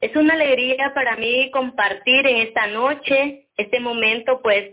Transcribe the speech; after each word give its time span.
Es 0.00 0.14
una 0.16 0.34
alegría 0.34 0.92
para 0.94 1.16
mí 1.16 1.50
compartir 1.50 2.26
en 2.26 2.38
esta 2.38 2.66
noche, 2.66 3.48
este 3.56 3.80
momento, 3.80 4.40
pues, 4.42 4.72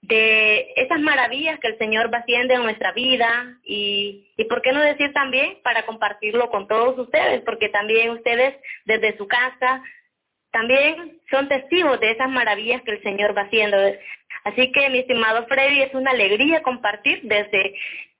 de 0.00 0.72
esas 0.76 1.00
maravillas 1.00 1.58
que 1.58 1.68
el 1.68 1.78
Señor 1.78 2.12
va 2.12 2.18
haciendo 2.18 2.54
en 2.54 2.62
nuestra 2.62 2.92
vida 2.92 3.58
y, 3.64 4.32
y 4.36 4.44
por 4.44 4.62
qué 4.62 4.72
no 4.72 4.80
decir 4.80 5.12
también 5.12 5.58
para 5.62 5.84
compartirlo 5.84 6.50
con 6.50 6.68
todos 6.68 6.96
ustedes, 6.98 7.42
porque 7.42 7.68
también 7.68 8.10
ustedes 8.10 8.54
desde 8.84 9.16
su 9.16 9.26
casa 9.26 9.82
también 10.50 11.20
son 11.30 11.48
testigos 11.48 12.00
de 12.00 12.12
esas 12.12 12.28
maravillas 12.30 12.82
que 12.82 12.92
el 12.92 13.02
Señor 13.02 13.36
va 13.36 13.42
haciendo. 13.42 13.76
Así 14.44 14.72
que, 14.72 14.88
mi 14.90 15.00
estimado 15.00 15.46
Freddy, 15.46 15.82
es 15.82 15.94
una 15.94 16.12
alegría 16.12 16.62
compartir 16.62 17.20
desde 17.22 17.74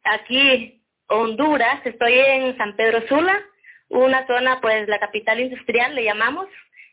aquí, 0.05 0.83
Honduras. 1.09 1.81
Estoy 1.85 2.15
en 2.15 2.57
San 2.59 2.77
Pedro 2.77 3.07
Sula, 3.09 3.41
una 3.89 4.27
zona, 4.27 4.61
pues, 4.61 4.89
la 4.89 4.99
capital 4.99 5.41
industrial, 5.41 5.95
le 5.95 6.05
llamamos, 6.05 6.47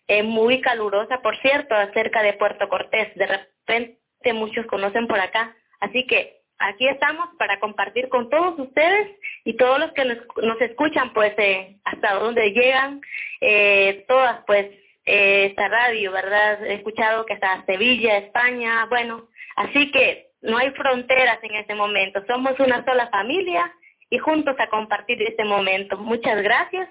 eh, 0.07 0.23
muy 0.23 0.61
calurosa, 0.61 1.21
por 1.21 1.37
cierto, 1.41 1.75
cerca 1.93 2.21
de 2.21 2.33
Puerto 2.33 2.69
Cortés. 2.69 3.13
De 3.15 3.25
repente 3.25 4.33
muchos 4.33 4.65
conocen 4.67 5.07
por 5.07 5.19
acá. 5.19 5.55
Así 5.79 6.05
que 6.07 6.41
aquí 6.59 6.87
estamos 6.87 7.29
para 7.37 7.59
compartir 7.59 8.09
con 8.09 8.29
todos 8.29 8.57
ustedes 8.59 9.17
y 9.43 9.53
todos 9.53 9.79
los 9.79 9.91
que 9.93 10.05
nos, 10.05 10.17
nos 10.41 10.61
escuchan, 10.61 11.13
pues, 11.13 11.33
eh, 11.37 11.77
hasta 11.83 12.15
donde 12.15 12.51
llegan, 12.51 13.01
eh, 13.41 14.05
todas, 14.07 14.41
pues, 14.45 14.67
eh, 15.05 15.47
esta 15.49 15.67
radio, 15.67 16.11
¿verdad? 16.11 16.65
He 16.65 16.75
escuchado 16.75 17.25
que 17.25 17.33
hasta 17.33 17.65
Sevilla, 17.65 18.17
España, 18.17 18.85
bueno, 18.89 19.27
así 19.55 19.91
que 19.91 20.31
no 20.41 20.57
hay 20.57 20.71
fronteras 20.71 21.39
en 21.43 21.55
este 21.55 21.75
momento, 21.75 22.23
somos 22.27 22.59
una 22.59 22.83
sola 22.85 23.07
familia 23.09 23.71
y 24.15 24.17
juntos 24.17 24.55
a 24.59 24.69
compartir 24.69 25.21
este 25.21 25.43
momento. 25.43 25.97
Muchas 25.97 26.41
gracias 26.41 26.89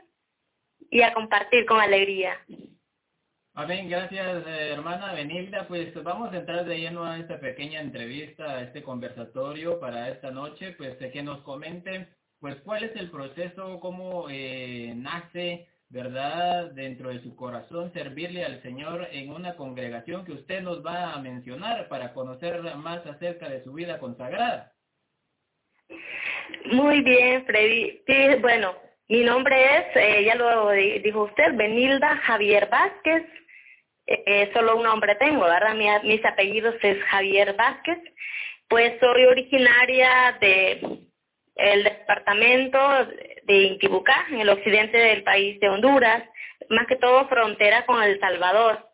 y 0.91 1.01
a 1.01 1.15
compartir 1.15 1.65
con 1.65 1.81
alegría. 1.81 2.39
Amén, 3.55 3.89
gracias 3.89 4.47
eh, 4.47 4.73
hermana 4.73 5.15
Benilda. 5.15 5.67
Pues 5.67 5.95
vamos 6.03 6.33
a 6.33 6.39
entrar 6.39 6.67
de 6.67 6.79
lleno 6.79 7.05
a 7.05 7.19
esta 7.19 7.41
pequeña 7.41 7.81
entrevista, 7.81 8.45
a 8.45 8.63
este 8.63 8.83
conversatorio 8.83 9.81
para 9.81 10.11
esta 10.11 10.31
noche, 10.31 10.73
pues 10.73 10.97
que 10.97 11.23
nos 11.23 11.41
comenten 11.43 12.09
pues 12.41 12.57
cuál 12.63 12.85
es 12.85 12.95
el 12.97 13.11
proceso, 13.11 13.81
cómo 13.81 14.27
eh, 14.29 14.93
nace 14.95 15.69
¿verdad? 15.89 16.73
Dentro 16.73 17.11
de 17.11 17.23
su 17.23 17.37
corazón, 17.37 17.93
servirle 17.93 18.45
al 18.45 18.61
Señor 18.63 19.07
en 19.13 19.31
una 19.31 19.55
congregación 19.55 20.25
que 20.25 20.33
usted 20.33 20.61
nos 20.61 20.85
va 20.85 21.13
a 21.13 21.21
mencionar 21.21 21.89
para 21.89 22.13
conocer 22.13 22.61
más 22.77 23.07
acerca 23.07 23.49
de 23.49 23.63
su 23.63 23.73
vida 23.73 24.01
consagrada. 24.01 24.73
Muy 26.67 27.01
bien, 27.03 27.45
Freddy. 27.47 28.03
bueno, 28.41 28.75
mi 29.09 29.23
nombre 29.23 29.57
es, 29.79 29.85
eh, 29.97 30.25
ya 30.25 30.35
lo 30.35 30.71
dijo 30.71 31.25
usted, 31.25 31.55
Benilda 31.55 32.17
Javier 32.17 32.69
Vázquez. 32.71 33.23
Eh, 34.07 34.23
eh, 34.27 34.51
solo 34.53 34.77
un 34.77 34.83
nombre 34.83 35.15
tengo, 35.17 35.45
¿verdad? 35.45 35.75
mis 36.03 36.25
apellidos 36.25 36.75
es 36.83 37.03
Javier 37.05 37.55
Vázquez. 37.55 37.99
Pues 38.69 38.99
soy 39.01 39.25
originaria 39.25 40.37
de 40.41 41.05
el 41.57 41.85
departamento 41.85 42.79
de 43.45 43.55
Intibucá, 43.55 44.27
en 44.31 44.41
el 44.41 44.49
occidente 44.49 44.99
del 44.99 45.23
país 45.23 45.61
de 45.61 45.69
Honduras, 45.69 46.25
más 46.69 46.87
que 46.87 46.97
todo 46.97 47.29
frontera 47.29 47.85
con 47.87 48.03
El 48.03 48.19
Salvador. 48.21 48.89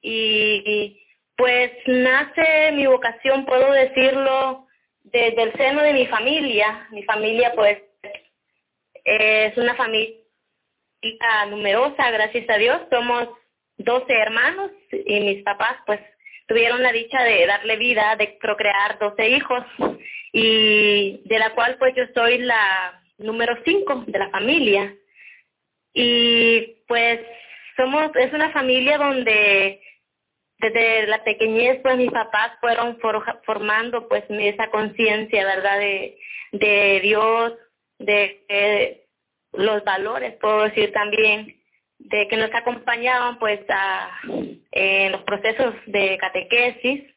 Y, 0.00 0.98
pues 1.36 1.70
nace 1.86 2.72
mi 2.72 2.86
vocación, 2.86 3.46
puedo 3.46 3.72
decirlo, 3.72 4.66
desde 5.04 5.42
el 5.42 5.52
seno 5.54 5.82
de 5.82 5.92
mi 5.92 6.06
familia. 6.06 6.86
Mi 6.90 7.02
familia 7.04 7.52
pues 7.54 7.78
es 9.04 9.56
una 9.56 9.74
familia 9.74 10.16
numerosa, 11.48 12.10
gracias 12.10 12.48
a 12.48 12.58
Dios. 12.58 12.80
Somos 12.90 13.28
12 13.78 14.12
hermanos 14.12 14.70
y 14.92 15.20
mis 15.20 15.42
papás 15.42 15.76
pues 15.86 16.00
tuvieron 16.46 16.82
la 16.82 16.92
dicha 16.92 17.22
de 17.22 17.46
darle 17.46 17.76
vida, 17.76 18.16
de 18.16 18.38
procrear 18.40 18.98
12 18.98 19.28
hijos 19.28 19.64
y 20.32 21.20
de 21.24 21.38
la 21.38 21.54
cual 21.54 21.76
pues 21.78 21.94
yo 21.94 22.04
soy 22.14 22.38
la 22.38 23.02
número 23.18 23.56
cinco 23.64 24.04
de 24.06 24.18
la 24.18 24.30
familia. 24.30 24.94
Y 25.94 26.76
pues 26.86 27.20
somos, 27.76 28.14
es 28.16 28.32
una 28.32 28.50
familia 28.50 28.98
donde 28.98 29.80
desde 30.62 31.06
la 31.08 31.24
pequeñez 31.24 31.80
pues 31.82 31.96
mis 31.96 32.10
papás 32.10 32.52
fueron 32.60 32.98
formando 33.44 34.08
pues 34.08 34.24
esa 34.28 34.68
conciencia, 34.68 35.44
¿verdad? 35.44 35.78
De, 35.78 37.00
Dios, 37.02 37.52
de 37.98 39.06
los 39.52 39.82
valores, 39.84 40.34
puedo 40.40 40.62
decir 40.64 40.92
también, 40.92 41.56
de 41.98 42.28
que 42.28 42.36
nos 42.36 42.54
acompañaban 42.54 43.38
pues 43.38 43.60
a, 43.68 44.10
en 44.70 45.12
los 45.12 45.22
procesos 45.22 45.74
de 45.86 46.16
catequesis 46.18 47.12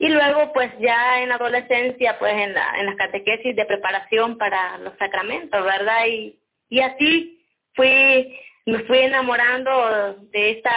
y 0.00 0.08
luego, 0.08 0.50
pues 0.54 0.70
ya 0.80 1.22
en 1.22 1.28
la 1.28 1.34
adolescencia, 1.34 2.18
pues 2.18 2.32
en, 2.32 2.54
la, 2.54 2.72
en 2.78 2.86
las 2.86 2.96
catequesis 2.96 3.54
de 3.54 3.66
preparación 3.66 4.38
para 4.38 4.78
los 4.78 4.96
sacramentos, 4.98 5.62
¿verdad? 5.62 6.06
Y, 6.06 6.38
y 6.70 6.80
así 6.80 7.44
fui, 7.74 8.34
me 8.64 8.78
fui 8.84 8.98
enamorando 8.98 10.14
de 10.32 10.52
esta 10.52 10.72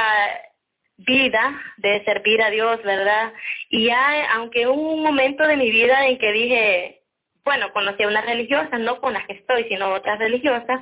vida 0.98 1.60
de 1.78 2.04
servir 2.06 2.42
a 2.42 2.50
Dios, 2.50 2.82
¿verdad? 2.84 3.34
Y 3.70 3.86
ya, 3.86 4.32
aunque 4.34 4.68
hubo 4.68 4.94
un 4.94 5.04
momento 5.04 5.46
de 5.46 5.58
mi 5.58 5.72
vida 5.72 6.08
en 6.08 6.18
que 6.18 6.32
dije, 6.32 7.02
bueno, 7.44 7.74
conocí 7.74 8.04
a 8.04 8.08
unas 8.08 8.26
religiosas, 8.26 8.80
no 8.80 9.02
con 9.02 9.14
las 9.14 9.26
que 9.28 9.34
estoy, 9.34 9.66
sino 9.66 9.94
otras 9.94 10.20
religiosas, 10.20 10.82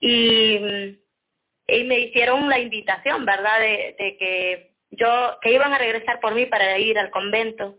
y, 0.00 0.58
me 1.84 2.00
hicieron 2.00 2.48
la 2.48 2.58
invitación, 2.58 3.24
¿verdad?, 3.24 3.60
de, 3.60 3.96
de 3.98 4.16
que 4.18 4.70
yo 4.90 5.38
que 5.42 5.52
iban 5.52 5.72
a 5.72 5.78
regresar 5.78 6.18
por 6.20 6.34
mí 6.34 6.46
para 6.46 6.78
ir 6.78 6.98
al 6.98 7.10
convento, 7.10 7.76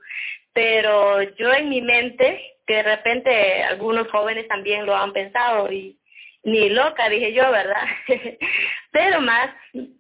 pero 0.53 1.21
yo 1.21 1.53
en 1.53 1.69
mi 1.69 1.81
mente, 1.81 2.57
que 2.67 2.75
de 2.75 2.83
repente 2.83 3.63
algunos 3.63 4.09
jóvenes 4.09 4.47
también 4.47 4.85
lo 4.85 4.95
han 4.95 5.11
pensado 5.11 5.71
y 5.71 5.98
ni 6.44 6.69
loca, 6.69 7.09
dije 7.09 7.33
yo, 7.33 7.51
¿verdad? 7.51 7.85
pero 8.91 9.22
más 9.22 9.50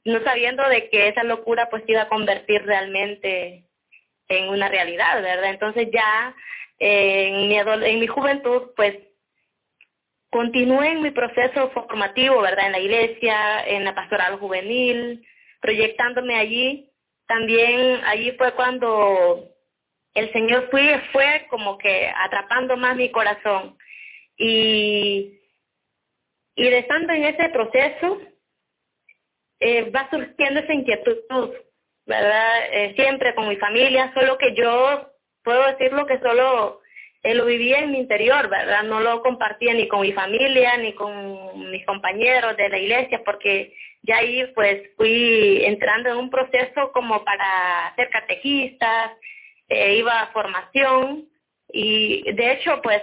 no 0.05 0.23
sabiendo 0.23 0.67
de 0.67 0.89
que 0.89 1.09
esa 1.09 1.23
locura 1.23 1.69
pues 1.69 1.83
iba 1.87 2.03
a 2.03 2.09
convertir 2.09 2.63
realmente 2.65 3.65
en 4.27 4.49
una 4.49 4.69
realidad, 4.69 5.21
¿verdad? 5.21 5.49
Entonces 5.49 5.89
ya 5.91 6.35
en 6.79 7.49
mi, 7.49 7.57
en 7.57 7.99
mi 7.99 8.07
juventud 8.07 8.71
pues 8.75 8.95
continué 10.29 10.91
en 10.91 11.01
mi 11.01 11.11
proceso 11.11 11.71
formativo, 11.71 12.41
¿verdad? 12.41 12.67
En 12.67 12.71
la 12.71 12.79
iglesia, 12.79 13.67
en 13.67 13.83
la 13.83 13.95
pastoral 13.95 14.37
juvenil, 14.37 15.25
proyectándome 15.59 16.35
allí 16.35 16.89
también 17.29 18.01
allí 18.05 18.31
fue 18.31 18.53
cuando 18.53 19.47
el 20.15 20.33
Señor 20.33 20.67
fue, 20.71 20.99
fue 21.11 21.45
como 21.51 21.77
que 21.77 22.11
atrapando 22.25 22.75
más 22.75 22.95
mi 22.95 23.11
corazón. 23.11 23.77
Y, 24.35 25.38
y 26.59 26.69
de 26.69 26.79
estando 26.79 27.13
en 27.13 27.23
ese 27.23 27.47
proceso, 27.49 28.19
eh, 29.61 29.89
va 29.91 30.09
surgiendo 30.09 30.59
esa 30.59 30.73
inquietud, 30.73 31.17
¿verdad? 32.05 32.73
Eh, 32.73 32.93
siempre 32.97 33.33
con 33.33 33.47
mi 33.47 33.55
familia, 33.55 34.11
solo 34.13 34.37
que 34.37 34.53
yo 34.55 35.09
puedo 35.41 35.65
decirlo 35.67 36.05
que 36.05 36.19
solo 36.19 36.81
eh, 37.23 37.33
lo 37.33 37.45
vivía 37.45 37.79
en 37.79 37.91
mi 37.91 37.99
interior, 37.99 38.49
¿verdad? 38.49 38.83
No 38.83 38.99
lo 38.99 39.21
compartía 39.21 39.73
ni 39.73 39.87
con 39.87 40.01
mi 40.01 40.11
familia, 40.11 40.75
ni 40.75 40.91
con 40.95 41.71
mis 41.71 41.85
compañeros 41.85 42.57
de 42.57 42.67
la 42.67 42.77
iglesia, 42.77 43.21
porque 43.23 43.73
ya 44.01 44.17
ahí 44.17 44.45
pues 44.53 44.81
fui 44.97 45.63
entrando 45.63 46.09
en 46.09 46.17
un 46.17 46.29
proceso 46.29 46.91
como 46.91 47.23
para 47.23 47.93
ser 47.95 48.09
catequista, 48.09 49.15
iba 49.69 50.23
a 50.23 50.31
formación 50.33 51.29
y 51.71 52.29
de 52.33 52.51
hecho 52.51 52.81
pues 52.81 53.01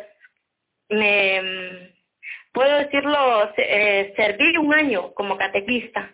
me 0.90 1.95
puedo 2.56 2.78
decirlo, 2.78 3.52
eh, 3.58 4.14
serví 4.16 4.56
un 4.56 4.72
año 4.72 5.12
como 5.12 5.36
catequista, 5.36 6.10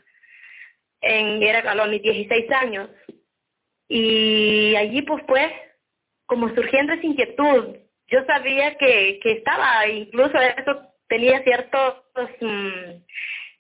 en, 1.00 1.40
era 1.40 1.70
a 1.70 1.86
mis 1.86 2.02
16 2.02 2.50
años 2.50 2.90
y 3.86 4.74
allí 4.74 5.02
pues 5.02 5.22
fue 5.28 5.52
como 6.26 6.52
surgiendo 6.52 6.94
esa 6.94 7.06
inquietud. 7.06 7.76
Yo 8.08 8.24
sabía 8.26 8.76
que, 8.76 9.20
que 9.22 9.32
estaba, 9.34 9.86
incluso 9.86 10.36
eso 10.36 10.82
tenía 11.06 11.44
ciertos 11.44 12.02
mm, 12.40 12.90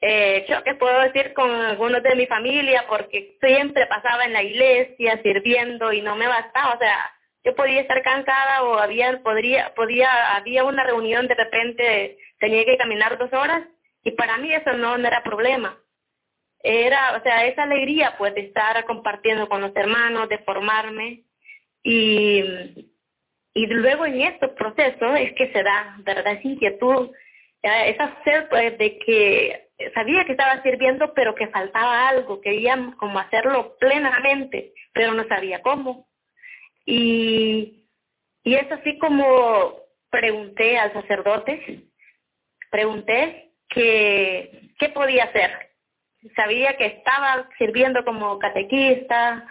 eh, 0.00 0.44
que 0.64 0.74
puedo 0.74 1.02
decir 1.02 1.34
con 1.34 1.52
algunos 1.52 2.02
de 2.02 2.16
mi 2.16 2.26
familia 2.26 2.84
porque 2.88 3.36
siempre 3.40 3.86
pasaba 3.86 4.24
en 4.24 4.32
la 4.32 4.42
iglesia 4.42 5.22
sirviendo 5.22 5.92
y 5.92 6.02
no 6.02 6.16
me 6.16 6.26
bastaba, 6.26 6.74
o 6.74 6.78
sea, 6.78 7.12
yo 7.44 7.54
podía 7.54 7.82
estar 7.82 8.02
cansada 8.02 8.64
o 8.64 8.76
había 8.76 9.22
podría 9.22 9.72
podía 9.74 10.34
había 10.34 10.64
una 10.64 10.82
reunión 10.82 11.28
de 11.28 11.34
repente 11.36 12.18
tenía 12.42 12.64
que 12.66 12.76
caminar 12.76 13.16
dos 13.16 13.32
horas 13.32 13.62
y 14.02 14.10
para 14.10 14.36
mí 14.36 14.52
eso 14.52 14.72
no, 14.74 14.96
era 14.96 15.22
problema 15.22 15.78
era 16.64 17.16
o 17.16 17.22
sea 17.22 17.46
esa 17.46 17.62
alegría 17.62 18.16
pues 18.18 18.34
de 18.34 18.42
estar 18.42 18.84
compartiendo 18.84 19.48
con 19.48 19.62
los 19.62 19.74
hermanos 19.74 20.28
de 20.28 20.38
formarme 20.38 21.22
y 21.82 22.44
y 23.54 23.66
luego 23.66 24.06
en 24.06 24.20
este 24.22 24.48
proceso 24.48 25.14
es 25.14 25.32
que 25.34 25.52
se 25.52 25.62
da 25.62 25.96
verdad 26.00 26.34
esa 26.34 26.48
inquietud 26.48 27.10
esa 27.62 28.16
sed 28.24 28.48
pues, 28.48 28.76
de 28.78 28.98
que 28.98 29.68
sabía 29.94 30.24
que 30.24 30.32
estaba 30.32 30.62
sirviendo, 30.62 31.12
pero 31.14 31.34
que 31.34 31.48
faltaba 31.48 32.08
algo, 32.08 32.40
quería 32.40 32.94
como 32.98 33.18
hacerlo 33.18 33.76
plenamente, 33.78 34.72
pero 34.92 35.14
no 35.14 35.26
sabía 35.28 35.62
cómo. 35.62 36.06
Y, 36.84 37.86
y 38.42 38.54
es 38.54 38.70
así 38.70 38.98
como 38.98 39.76
pregunté 40.10 40.78
al 40.78 40.92
sacerdote, 40.92 41.84
pregunté 42.72 43.52
que, 43.68 44.70
qué 44.78 44.88
podía 44.88 45.24
hacer. 45.24 45.70
Sabía 46.34 46.76
que 46.76 46.86
estaba 46.86 47.48
sirviendo 47.58 48.04
como 48.04 48.38
catequista, 48.38 49.46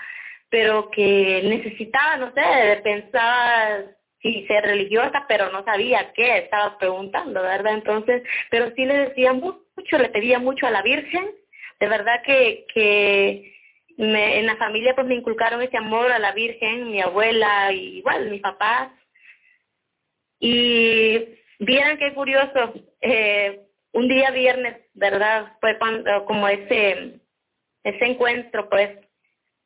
pero 0.50 0.90
que 0.90 1.42
necesitaba, 1.44 2.18
no 2.18 2.34
sé, 2.34 2.82
pensaba 2.84 3.84
si 4.22 4.46
ser 4.48 4.66
religiosa, 4.66 5.26
pero 5.28 5.52
no 5.52 5.64
sabía 5.64 6.12
qué 6.14 6.40
estaba 6.40 6.78
preguntando, 6.78 7.42
¿verdad? 7.42 7.76
Entonces, 7.76 8.24
pero 8.50 8.72
sí 8.76 8.86
le 8.86 9.10
decía 9.10 9.34
mucho, 9.34 9.98
le 9.98 10.10
pedía 10.10 10.40
mucho 10.40 10.68
a 10.68 10.72
la 10.72 10.82
Virgen, 10.82 11.32
de 11.80 11.88
verdad 11.88 12.22
que, 12.24 12.66
que 12.74 13.54
me, 13.98 14.40
en 14.40 14.46
la 14.46 14.58
familia 14.58 14.96
pues 14.96 15.08
me 15.08 15.16
inculcaron 15.16 15.62
ese 15.62 15.78
amor 15.78 16.12
a 16.12 16.20
la 16.20 16.32
Virgen, 16.32 16.92
mi 16.92 17.02
abuela, 17.02 17.72
y 17.72 17.98
igual 17.98 18.30
mi 18.30 18.40
papá. 18.40 18.94
Y 20.40 21.41
vieran 21.62 21.98
qué 21.98 22.13
curioso, 22.13 22.74
eh, 23.02 23.62
un 23.94 24.08
día 24.08 24.31
viernes, 24.31 24.78
¿verdad? 24.94 25.54
Fue 25.62 25.78
cuando, 25.78 26.25
como 26.25 26.48
ese, 26.48 27.19
ese 27.84 28.06
encuentro, 28.06 28.68
pues, 28.69 28.90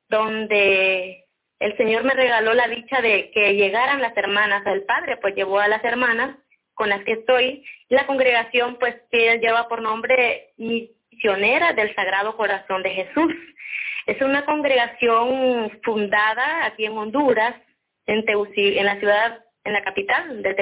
donde 0.10 1.26
el 1.60 1.78
Señor 1.78 2.04
me 2.04 2.14
regaló 2.14 2.54
la 2.54 2.68
dicha 2.68 3.02
de 3.02 3.32
que 3.32 3.56
llegaran 3.56 4.02
las 4.02 4.16
hermanas, 4.18 4.66
el 4.66 4.84
Padre 4.84 5.18
pues 5.18 5.36
llevó 5.36 5.60
a 5.60 5.68
las 5.68 5.84
hermanas 5.84 6.38
con 6.74 6.90
las 6.90 7.04
que 7.06 7.14
estoy, 7.14 7.66
la 7.88 8.06
congregación 8.06 8.76
pues 8.78 8.96
que 9.10 9.40
lleva 9.40 9.68
por 9.70 9.82
nombre 9.82 10.54
Misionera 10.58 11.72
del 11.74 11.96
Sagrado 11.96 12.36
Corazón 12.36 12.84
de 12.84 12.90
Jesús. 12.92 13.34
Es 14.06 14.22
una 14.22 14.46
congregación 14.46 15.72
fundada 15.84 16.66
aquí 16.66 16.86
en 16.86 16.98
Honduras, 16.98 17.56
en, 18.06 18.24
en 18.28 18.86
la 18.86 19.00
ciudad, 19.00 19.44
en 19.64 19.74
la 19.74 19.84
capital 19.84 20.44
de 20.44 20.54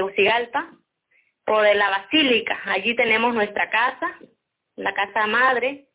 Teucigalpa, 1.46 1.46
por 1.46 1.76
la 1.76 1.90
Basílica. 1.90 2.62
Allí 2.66 2.96
tenemos 2.96 3.34
nuestra 3.34 3.70
casa, 3.70 4.20
la 4.76 4.94
casa 4.94 5.28
madre, 5.28 5.88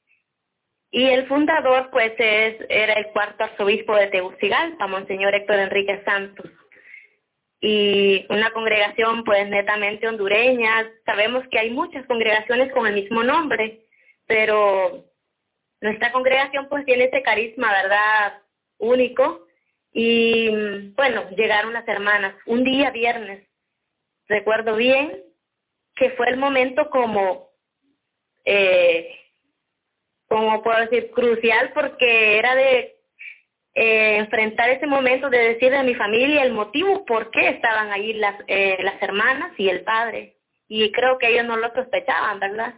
y 0.91 1.05
el 1.05 1.27
fundador, 1.27 1.91
pues, 1.91 2.13
es, 2.19 2.57
era 2.69 2.95
el 2.95 3.09
cuarto 3.09 3.45
arzobispo 3.45 3.95
de 3.95 4.07
Tegucigalpa, 4.07 4.87
Monseñor 4.87 5.35
Héctor 5.35 5.59
Enrique 5.59 6.03
Santos. 6.05 6.51
Y 7.61 8.25
una 8.31 8.51
congregación, 8.53 9.25
pues, 9.25 9.49
netamente 9.49 10.09
hondureña. 10.09 10.91
Sabemos 11.05 11.45
que 11.51 11.59
hay 11.59 11.71
muchas 11.71 12.07
congregaciones 12.07 12.73
con 12.73 12.87
el 12.87 12.95
mismo 12.95 13.23
nombre, 13.23 13.85
pero 14.27 15.05
nuestra 15.83 16.11
congregación, 16.11 16.69
pues, 16.71 16.87
tiene 16.87 17.05
ese 17.05 17.23
carisma, 17.23 17.71
¿verdad?, 17.71 18.43
único. 18.79 19.47
Y, 19.93 20.49
bueno, 20.97 21.29
llegaron 21.37 21.75
las 21.75 21.87
hermanas. 21.87 22.35
Un 22.47 22.65
día 22.65 22.91
viernes, 22.91 23.47
recuerdo 24.27 24.77
bien, 24.77 25.28
que 25.99 26.11
fue 26.11 26.29
el 26.29 26.37
momento 26.37 26.89
como... 26.91 27.49
Eh, 28.45 29.15
como 30.29 30.63
puedo 30.63 30.79
decir, 30.81 31.11
crucial 31.11 31.73
porque 31.73 32.39
era 32.39 32.55
de 32.55 32.99
eh, 33.75 34.17
enfrentar 34.17 34.69
ese 34.71 34.87
momento 34.87 35.31
de 35.31 35.55
decirle 35.55 35.79
a 35.79 35.83
mi 35.83 35.95
familia 35.95 36.43
el 36.43 36.53
motivo 36.53 37.05
por 37.07 37.31
qué 37.31 37.49
estaban 37.49 37.91
ahí 37.93 38.13
las, 38.15 38.35
eh, 38.47 38.77
las 38.83 39.01
hermanas 39.03 39.53
y 39.57 39.69
el 39.69 39.83
padre. 39.83 40.37
Y 40.69 40.93
creo 40.93 41.17
que 41.17 41.29
ellos 41.29 41.47
no 41.47 41.57
lo 41.57 41.73
sospechaban, 41.73 42.41
¿verdad? 42.41 42.75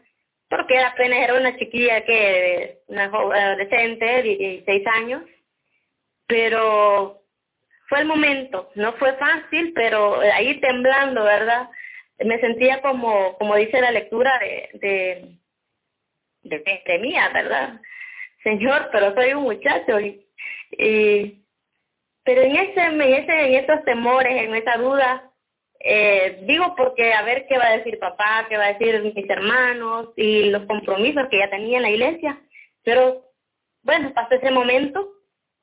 Porque 0.49 0.79
apenas 0.79 1.21
era 1.21 1.35
una 1.35 1.57
chiquilla 1.57 2.05
que, 2.05 2.83
una 2.87 3.05
adolescente, 3.05 4.05
de 4.05 4.23
16 4.23 4.87
años, 4.87 5.23
pero 6.27 7.23
fue 7.89 8.01
el 8.01 8.07
momento, 8.07 8.71
no 8.77 8.93
fue 8.95 9.15
fácil, 9.15 9.73
pero 9.75 10.21
ahí 10.21 10.61
temblando, 10.61 11.25
¿verdad? 11.25 11.69
Me 12.25 12.39
sentía 12.41 12.81
como, 12.83 13.37
como 13.39 13.57
dice 13.57 13.81
la 13.81 13.91
lectura 13.91 14.39
de 14.75 15.39
de, 16.43 16.99
mía, 17.01 17.31
¿verdad? 17.33 17.81
Señor, 18.43 18.89
pero 18.93 19.15
soy 19.15 19.35
un 19.35 19.43
muchacho 19.43 20.01
y, 20.01 21.45
pero 22.25 22.43
en 22.43 22.57
ese, 22.57 22.81
en 22.81 23.01
ese, 23.01 23.47
en 23.47 23.65
esos 23.65 23.85
temores, 23.85 24.43
en 24.43 24.55
esa 24.55 24.77
duda, 24.77 25.31
eh, 25.81 26.41
digo 26.47 26.75
porque 26.77 27.13
a 27.13 27.23
ver 27.23 27.47
qué 27.49 27.59
va 27.59 27.67
a 27.67 27.77
decir 27.79 27.99
papá, 27.99 28.47
qué 28.49 28.57
va 28.57 28.67
a 28.67 28.73
decir 28.75 29.01
mis 29.03 29.29
hermanos 29.29 30.11
y 30.17 30.51
los 30.51 30.65
compromisos 30.67 31.29
que 31.31 31.39
ya 31.39 31.51
tenía 31.51 31.79
en 31.79 31.83
la 31.83 31.91
iglesia, 31.91 32.41
pero 32.85 33.25
bueno, 33.83 34.13
pasó 34.15 34.35
ese 34.35 34.51
momento 34.51 35.09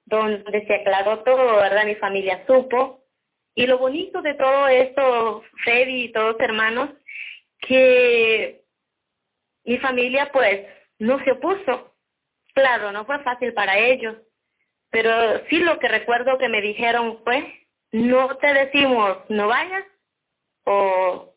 donde 0.06 0.66
se 0.66 0.74
aclaró 0.74 1.20
todo, 1.20 1.58
¿verdad? 1.58 1.86
Mi 1.86 1.96
familia 1.96 2.44
supo. 2.48 3.04
Y 3.58 3.66
lo 3.66 3.80
bonito 3.80 4.22
de 4.22 4.36
todo 4.36 4.68
esto, 4.68 5.44
Freddy 5.64 6.04
y 6.04 6.12
todos 6.12 6.40
hermanos, 6.40 6.92
que 7.60 8.62
mi 9.64 9.80
familia 9.80 10.32
pues 10.32 10.64
no 11.00 11.18
se 11.24 11.32
opuso. 11.32 11.96
Claro, 12.54 12.92
no 12.92 13.04
fue 13.06 13.18
fácil 13.24 13.56
para 13.56 13.80
ellos, 13.80 14.16
pero 14.92 15.44
sí 15.50 15.58
lo 15.58 15.80
que 15.80 15.88
recuerdo 15.88 16.38
que 16.38 16.50
me 16.50 16.62
dijeron 16.62 17.20
fue, 17.24 17.68
no 17.92 18.38
te 18.38 18.54
decimos 18.54 19.18
no 19.30 19.48
vayas 19.48 19.86
o, 20.66 21.34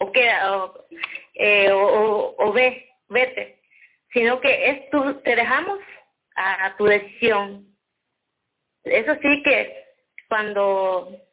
o 0.00 0.12
queda 0.12 0.64
o, 0.64 0.86
eh, 1.32 1.72
o, 1.72 2.34
o, 2.36 2.52
ve, 2.52 2.90
vete, 3.08 3.62
sino 4.12 4.38
que 4.38 4.68
es 4.68 4.90
tu, 4.90 5.14
te 5.22 5.34
dejamos 5.34 5.78
a 6.36 6.76
tu 6.76 6.84
decisión. 6.84 7.74
Eso 8.84 9.14
sí 9.22 9.42
que 9.42 9.82
cuando 10.28 11.24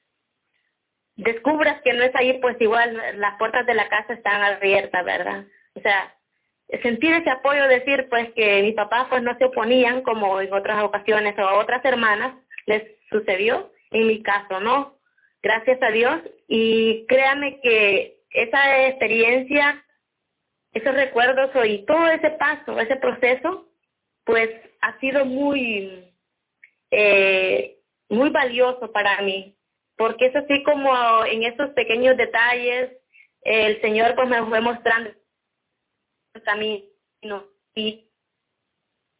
descubras 1.16 1.82
que 1.82 1.94
no 1.94 2.04
es 2.04 2.16
ahí, 2.16 2.40
pues 2.42 2.60
igual 2.60 3.00
las 3.16 3.38
puertas 3.38 3.66
de 3.66 3.74
la 3.74 3.90
casa 3.90 4.14
están 4.14 4.42
abiertas, 4.42 5.04
¿verdad? 5.06 5.46
O 5.76 5.82
sea, 5.82 6.16
sentir 6.82 7.14
ese 7.14 7.30
apoyo, 7.30 7.68
decir 7.68 8.08
pues 8.10 8.32
que 8.34 8.62
mis 8.64 8.76
papás 8.76 9.08
pues 9.10 9.22
no 9.22 9.38
se 9.38 9.46
oponían 9.46 10.02
como 10.02 10.40
en 10.40 10.54
otras 10.54 10.84
ocasiones 10.84 11.38
o 11.38 11.42
a 11.42 11.60
otras 11.60 11.84
hermanas 11.84 12.34
les 12.66 12.84
sucedió, 13.10 13.72
en 13.92 14.08
mi 14.08 14.22
caso 14.24 14.60
no, 14.60 14.98
gracias 15.42 15.82
a 15.82 15.92
Dios. 15.92 16.22
Y 16.48 17.06
créame 17.08 17.60
que 17.62 18.20
esa 18.32 18.88
experiencia, 18.88 19.84
esos 20.74 20.94
recuerdos 20.94 21.52
y 21.66 21.86
todo 21.86 22.08
ese 22.08 22.32
paso, 22.32 22.80
ese 22.80 22.96
proceso, 22.96 23.68
pues 24.24 24.50
ha 24.82 24.98
sido 25.00 25.26
muy, 25.26 26.14
eh, 26.92 27.78
muy 28.10 28.30
valioso 28.30 28.92
para 28.92 29.22
mí, 29.22 29.56
porque 29.98 30.28
es 30.28 30.36
así 30.36 30.64
como 30.64 31.26
en 31.26 31.44
esos 31.44 31.70
pequeños 31.72 32.18
detalles 32.18 32.92
el 33.44 33.82
Señor 33.82 34.16
pues 34.16 34.28
me 34.28 34.44
fue 34.46 34.62
mostrando 34.62 35.12
camino 36.44 37.46
y 37.76 38.08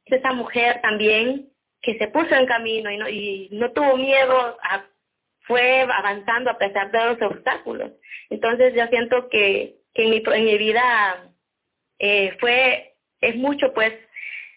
esa 0.06 0.34
mujer 0.34 0.82
también 0.82 1.50
que 1.82 1.98
se 1.98 2.08
puso 2.08 2.36
en 2.36 2.46
camino 2.46 2.92
y 2.92 2.98
no, 2.98 3.10
y 3.10 3.50
no 3.52 3.72
tuvo 3.72 3.98
miedo, 3.98 4.58
fue 5.42 5.82
avanzando 5.82 6.52
a 6.52 6.58
pesar 6.58 6.92
de 6.92 7.06
los 7.06 7.22
obstáculos. 7.22 7.92
Entonces 8.30 8.74
yo 8.76 8.86
siento 8.88 9.30
que, 9.30 9.78
que 9.94 10.04
en, 10.04 10.10
mi, 10.12 10.24
en 10.26 10.46
mi 10.46 10.58
vida 10.58 11.34
eh, 12.00 12.38
fue, 12.40 12.96
es 13.22 13.36
mucho 13.36 13.74
pues 13.74 13.94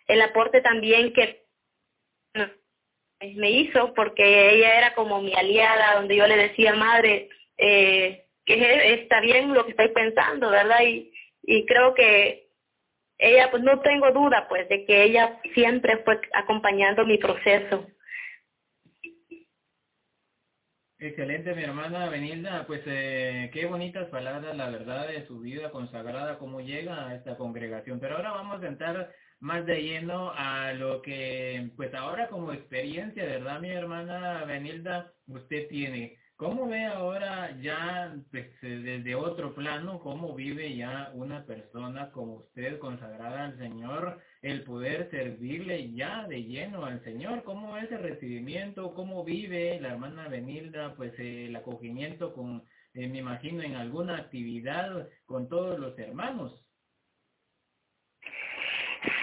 el 0.06 0.20
aporte 0.20 0.60
también 0.60 1.12
que 1.12 1.44
me 3.36 3.50
hizo 3.50 3.94
porque 3.94 4.50
ella 4.50 4.78
era 4.78 4.94
como 4.94 5.22
mi 5.22 5.34
aliada, 5.34 5.96
donde 5.96 6.16
yo 6.16 6.26
le 6.26 6.36
decía, 6.36 6.74
madre, 6.74 7.28
eh, 7.56 8.26
que 8.44 8.94
está 8.94 9.20
bien 9.20 9.54
lo 9.54 9.64
que 9.64 9.70
estoy 9.70 9.88
pensando, 9.88 10.50
¿verdad? 10.50 10.80
Y, 10.82 11.12
y 11.42 11.64
creo 11.66 11.94
que 11.94 12.44
ella, 13.18 13.50
pues 13.50 13.62
no 13.62 13.80
tengo 13.80 14.10
duda, 14.10 14.46
pues, 14.48 14.68
de 14.68 14.84
que 14.84 15.04
ella 15.04 15.40
siempre 15.54 15.98
fue 15.98 16.20
acompañando 16.32 17.06
mi 17.06 17.18
proceso. 17.18 17.86
Excelente, 20.98 21.54
mi 21.54 21.62
hermana 21.62 22.08
Benilda. 22.08 22.66
Pues 22.66 22.80
eh, 22.86 23.50
qué 23.52 23.66
bonitas 23.66 24.08
palabras, 24.08 24.56
la 24.56 24.70
verdad, 24.70 25.08
de 25.08 25.26
su 25.26 25.40
vida 25.40 25.70
consagrada, 25.70 26.38
cómo 26.38 26.60
llega 26.60 27.08
a 27.08 27.14
esta 27.14 27.36
congregación. 27.36 28.00
Pero 28.00 28.16
ahora 28.16 28.30
vamos 28.30 28.62
a 28.62 28.66
entrar 28.66 29.12
más 29.44 29.66
de 29.66 29.82
lleno 29.82 30.32
a 30.34 30.72
lo 30.72 31.02
que, 31.02 31.70
pues 31.76 31.92
ahora 31.92 32.28
como 32.28 32.54
experiencia, 32.54 33.26
¿verdad, 33.26 33.60
mi 33.60 33.68
hermana 33.68 34.42
Benilda? 34.46 35.12
Usted 35.26 35.68
tiene. 35.68 36.16
¿Cómo 36.36 36.66
ve 36.66 36.86
ahora 36.86 37.54
ya 37.60 38.16
pues, 38.30 38.46
eh, 38.62 38.80
desde 38.82 39.14
otro 39.14 39.54
plano 39.54 40.00
cómo 40.00 40.34
vive 40.34 40.74
ya 40.74 41.10
una 41.12 41.44
persona 41.44 42.10
como 42.10 42.36
usted 42.36 42.78
consagrada 42.78 43.44
al 43.44 43.58
Señor, 43.58 44.18
el 44.40 44.64
poder 44.64 45.10
servirle 45.10 45.92
ya 45.92 46.26
de 46.26 46.42
lleno 46.44 46.86
al 46.86 47.04
Señor? 47.04 47.44
¿Cómo 47.44 47.76
es 47.76 47.92
el 47.92 47.98
recibimiento? 47.98 48.94
¿Cómo 48.94 49.24
vive 49.24 49.78
la 49.78 49.90
hermana 49.90 50.26
Benilda 50.28 50.94
pues 50.96 51.12
el 51.18 51.54
acogimiento 51.54 52.32
con, 52.32 52.64
eh, 52.94 53.08
me 53.08 53.18
imagino, 53.18 53.62
en 53.62 53.74
alguna 53.74 54.16
actividad 54.16 55.06
con 55.26 55.50
todos 55.50 55.78
los 55.78 55.98
hermanos? 55.98 56.63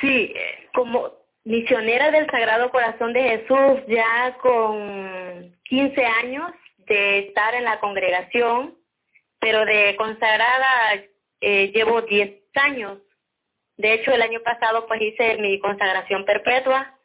Sí, 0.01 0.33
como 0.73 1.13
misionera 1.43 2.11
del 2.11 2.29
Sagrado 2.29 2.69
Corazón 2.71 3.13
de 3.13 3.21
Jesús, 3.21 3.81
ya 3.87 4.37
con 4.41 5.55
15 5.63 6.05
años 6.05 6.51
de 6.87 7.19
estar 7.19 7.53
en 7.55 7.63
la 7.63 7.79
congregación, 7.79 8.75
pero 9.39 9.65
de 9.65 9.95
consagrada 9.95 10.67
eh, 11.39 11.71
llevo 11.73 12.01
10 12.01 12.31
años. 12.55 12.99
De 13.77 13.93
hecho, 13.93 14.11
el 14.11 14.21
año 14.21 14.41
pasado 14.41 14.85
pues 14.87 15.01
hice 15.01 15.37
mi 15.37 15.59
consagración 15.59 16.25
perpetua 16.25 16.97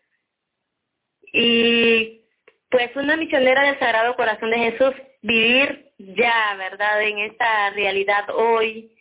y 1.32 2.22
pues 2.70 2.94
una 2.96 3.16
misionera 3.16 3.62
del 3.62 3.78
Sagrado 3.78 4.16
Corazón 4.16 4.50
de 4.50 4.58
Jesús, 4.58 4.94
vivir 5.22 5.92
ya, 5.98 6.54
¿verdad? 6.58 7.02
En 7.02 7.18
esta 7.18 7.70
realidad 7.70 8.24
hoy, 8.34 8.95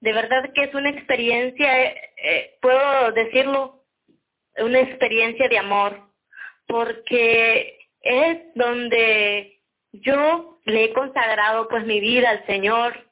de 0.00 0.12
verdad 0.12 0.52
que 0.54 0.64
es 0.64 0.74
una 0.74 0.90
experiencia, 0.90 1.84
eh, 1.84 2.10
eh, 2.16 2.58
puedo 2.60 3.12
decirlo, 3.12 3.84
una 4.58 4.80
experiencia 4.80 5.48
de 5.48 5.58
amor, 5.58 6.00
porque 6.66 7.78
es 8.00 8.38
donde 8.54 9.60
yo 9.92 10.60
le 10.64 10.84
he 10.84 10.92
consagrado 10.92 11.68
pues 11.68 11.84
mi 11.86 12.00
vida 12.00 12.30
al 12.30 12.46
Señor 12.46 13.10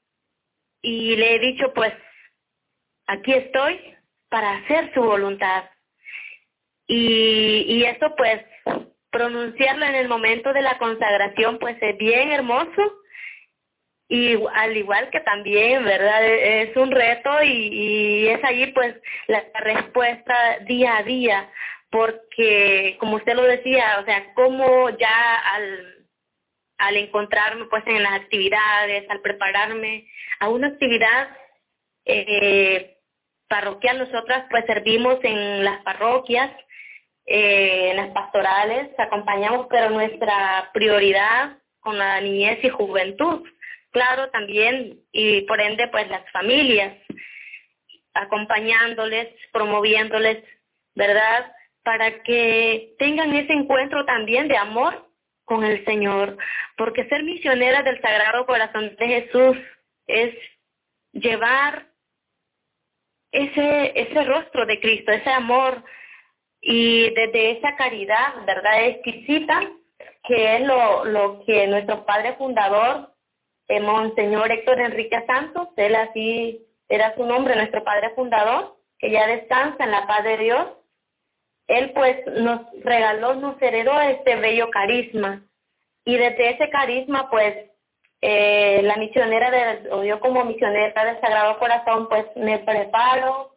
y 0.82 1.16
le 1.16 1.34
he 1.34 1.38
dicho 1.38 1.72
pues 1.74 1.92
aquí 3.06 3.32
estoy 3.32 3.80
para 4.28 4.56
hacer 4.58 4.92
su 4.94 5.02
voluntad. 5.02 5.64
Y, 6.86 7.64
y 7.66 7.84
eso 7.84 8.14
pues 8.16 8.44
pronunciarlo 9.10 9.86
en 9.86 9.94
el 9.94 10.08
momento 10.08 10.52
de 10.52 10.62
la 10.62 10.76
consagración 10.78 11.58
pues 11.58 11.76
es 11.80 11.96
bien 11.96 12.32
hermoso 12.32 13.03
y 14.08 14.36
al 14.54 14.76
igual 14.76 15.08
que 15.10 15.20
también, 15.20 15.84
¿verdad? 15.84 16.24
Es 16.24 16.76
un 16.76 16.90
reto 16.90 17.42
y, 17.42 18.28
es 18.28 18.44
allí 18.44 18.66
pues 18.68 18.94
la, 19.28 19.44
respuesta 19.60 20.58
día 20.66 20.98
a 20.98 21.02
día, 21.02 21.50
porque 21.90 22.96
como 23.00 23.16
usted 23.16 23.34
lo 23.34 23.42
decía, 23.42 23.98
o 24.00 24.04
sea, 24.04 24.34
como 24.34 24.90
ya 24.90 25.36
al, 25.54 26.06
al 26.78 26.96
encontrarme 26.96 27.66
pues 27.66 27.82
en 27.86 28.02
las 28.02 28.12
actividades, 28.14 29.08
al 29.08 29.20
prepararme 29.20 30.06
a 30.40 30.48
una 30.48 30.68
actividad 30.68 31.28
eh, 32.04 32.98
parroquial, 33.48 33.98
nosotras 33.98 34.46
pues 34.50 34.66
servimos 34.66 35.18
en 35.22 35.64
las 35.64 35.82
parroquias, 35.82 36.50
eh, 37.26 37.90
en 37.90 37.96
las 37.96 38.10
pastorales, 38.10 38.90
acompañamos, 38.98 39.66
pero 39.70 39.88
nuestra 39.88 40.70
prioridad 40.74 41.56
con 41.80 41.96
la 41.96 42.20
niñez 42.20 42.62
y 42.62 42.68
juventud 42.68 43.42
claro, 43.94 44.28
también, 44.30 45.00
y 45.12 45.42
por 45.42 45.60
ende, 45.60 45.86
pues 45.88 46.08
las 46.08 46.28
familias, 46.32 46.94
acompañándoles, 48.12 49.28
promoviéndoles, 49.52 50.44
¿verdad? 50.96 51.52
Para 51.84 52.22
que 52.24 52.96
tengan 52.98 53.32
ese 53.34 53.52
encuentro 53.52 54.04
también 54.04 54.48
de 54.48 54.56
amor 54.56 55.08
con 55.44 55.64
el 55.64 55.84
Señor, 55.84 56.36
porque 56.76 57.08
ser 57.08 57.22
misionera 57.22 57.82
del 57.82 58.00
Sagrado 58.00 58.46
Corazón 58.46 58.96
de 58.96 59.06
Jesús 59.06 59.56
es 60.08 60.34
llevar 61.12 61.86
ese, 63.30 63.92
ese 63.94 64.24
rostro 64.24 64.66
de 64.66 64.80
Cristo, 64.80 65.12
ese 65.12 65.30
amor 65.30 65.84
y 66.60 67.10
desde 67.10 67.58
esa 67.58 67.76
caridad, 67.76 68.44
¿verdad? 68.44 68.86
Exquisita, 68.86 69.70
que 70.24 70.56
es 70.56 70.62
lo, 70.62 71.04
lo 71.04 71.44
que 71.44 71.68
nuestro 71.68 72.04
Padre 72.04 72.34
Fundador 72.34 73.13
eh, 73.68 73.80
Monseñor 73.80 74.50
Héctor 74.50 74.80
Enrique 74.80 75.24
Santos, 75.26 75.68
él 75.76 75.94
así 75.94 76.66
era 76.88 77.14
su 77.14 77.24
nombre, 77.24 77.56
nuestro 77.56 77.82
padre 77.82 78.10
fundador, 78.14 78.76
que 78.98 79.10
ya 79.10 79.26
descansa 79.26 79.84
en 79.84 79.90
la 79.90 80.06
paz 80.06 80.24
de 80.24 80.36
Dios. 80.38 80.68
Él 81.66 81.92
pues 81.92 82.26
nos 82.26 82.60
regaló, 82.82 83.34
nos 83.34 83.60
heredó 83.60 83.98
este 84.00 84.36
bello 84.36 84.70
carisma. 84.70 85.42
Y 86.04 86.16
desde 86.16 86.50
ese 86.50 86.68
carisma 86.68 87.30
pues 87.30 87.70
eh, 88.20 88.80
la 88.82 88.96
misionera, 88.96 89.50
de, 89.50 89.90
o 89.90 90.04
yo 90.04 90.20
como 90.20 90.44
misionera 90.44 91.04
del 91.04 91.20
Sagrado 91.20 91.58
Corazón 91.58 92.08
pues 92.08 92.26
me 92.36 92.58
preparo 92.58 93.56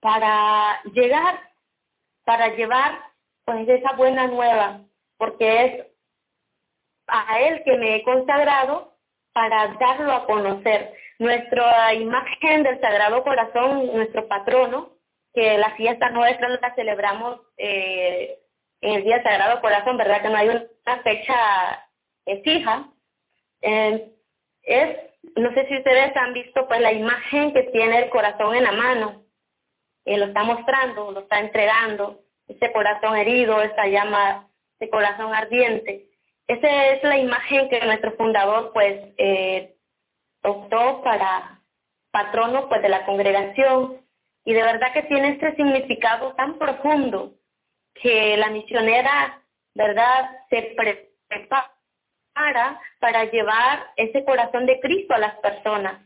para 0.00 0.80
llegar, 0.92 1.40
para 2.24 2.48
llevar 2.54 2.98
pues 3.44 3.68
esa 3.68 3.92
buena 3.92 4.26
nueva, 4.28 4.82
porque 5.16 5.64
es 5.64 5.86
a 7.08 7.40
él 7.40 7.62
que 7.64 7.76
me 7.76 7.96
he 7.96 8.02
consagrado 8.02 8.97
para 9.32 9.68
darlo 9.78 10.12
a 10.12 10.26
conocer. 10.26 10.92
Nuestra 11.18 11.94
imagen 11.94 12.62
del 12.62 12.80
Sagrado 12.80 13.22
Corazón, 13.24 13.86
nuestro 13.94 14.28
patrono, 14.28 14.90
que 15.34 15.58
la 15.58 15.70
fiesta 15.76 16.10
nuestra 16.10 16.48
la 16.48 16.74
celebramos 16.74 17.40
eh, 17.56 18.38
en 18.80 18.94
el 18.94 19.04
Día 19.04 19.22
Sagrado 19.22 19.60
Corazón, 19.60 19.96
¿verdad? 19.96 20.22
Que 20.22 20.28
no 20.28 20.36
hay 20.36 20.48
una 20.48 21.02
fecha 21.02 21.88
eh, 22.26 22.40
fija. 22.42 22.88
Eh, 23.62 24.12
es, 24.62 24.96
no 25.36 25.52
sé 25.54 25.66
si 25.66 25.76
ustedes 25.76 26.16
han 26.16 26.32
visto 26.32 26.66
pues 26.68 26.80
la 26.80 26.92
imagen 26.92 27.52
que 27.52 27.64
tiene 27.64 27.98
el 27.98 28.10
corazón 28.10 28.54
en 28.54 28.64
la 28.64 28.72
mano. 28.72 29.24
lo 30.04 30.24
está 30.24 30.42
mostrando, 30.42 31.12
lo 31.12 31.20
está 31.20 31.40
entregando, 31.40 32.20
ese 32.46 32.72
corazón 32.72 33.16
herido, 33.16 33.60
esa 33.62 33.86
llama, 33.86 34.48
ese 34.78 34.90
corazón 34.90 35.34
ardiente. 35.34 36.07
Esa 36.48 36.86
es 36.86 37.02
la 37.02 37.18
imagen 37.18 37.68
que 37.68 37.78
nuestro 37.84 38.12
fundador 38.12 38.72
pues 38.72 39.12
eh, 39.18 39.76
optó 40.42 41.02
para 41.02 41.60
patrono 42.10 42.68
pues 42.68 42.80
de 42.80 42.88
la 42.88 43.04
congregación 43.04 44.00
y 44.46 44.54
de 44.54 44.62
verdad 44.62 44.94
que 44.94 45.02
tiene 45.02 45.28
este 45.32 45.54
significado 45.56 46.32
tan 46.36 46.58
profundo 46.58 47.34
que 47.94 48.34
la 48.38 48.48
misionera, 48.48 49.42
¿verdad?, 49.74 50.30
se 50.48 50.74
prepara 51.28 52.80
para 52.98 53.24
llevar 53.26 53.86
ese 53.96 54.24
corazón 54.24 54.64
de 54.64 54.80
Cristo 54.80 55.14
a 55.14 55.18
las 55.18 55.34
personas, 55.40 56.00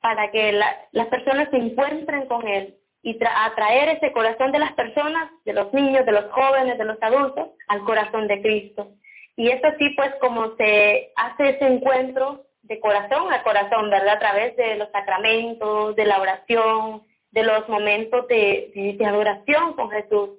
para 0.00 0.30
que 0.30 0.52
las 0.52 1.06
personas 1.08 1.48
se 1.50 1.56
encuentren 1.56 2.26
con 2.26 2.46
Él 2.46 2.78
y 3.02 3.18
atraer 3.24 3.96
ese 3.96 4.12
corazón 4.12 4.52
de 4.52 4.60
las 4.60 4.72
personas, 4.74 5.30
de 5.44 5.54
los 5.54 5.72
niños, 5.74 6.06
de 6.06 6.12
los 6.12 6.30
jóvenes, 6.30 6.78
de 6.78 6.84
los 6.84 7.02
adultos, 7.02 7.48
al 7.66 7.82
corazón 7.84 8.28
de 8.28 8.40
Cristo. 8.40 8.92
Y 9.36 9.48
es 9.48 9.64
así 9.64 9.90
pues 9.90 10.14
como 10.20 10.56
se 10.56 11.12
hace 11.16 11.50
ese 11.50 11.66
encuentro 11.66 12.44
de 12.62 12.78
corazón 12.80 13.32
a 13.32 13.42
corazón, 13.42 13.90
¿verdad? 13.90 14.16
A 14.16 14.18
través 14.18 14.56
de 14.56 14.76
los 14.76 14.90
sacramentos, 14.90 15.96
de 15.96 16.04
la 16.04 16.20
oración, 16.20 17.02
de 17.30 17.42
los 17.42 17.68
momentos 17.68 18.28
de, 18.28 18.96
de, 18.98 19.06
adoración 19.06 19.72
con 19.74 19.90
Jesús. 19.90 20.30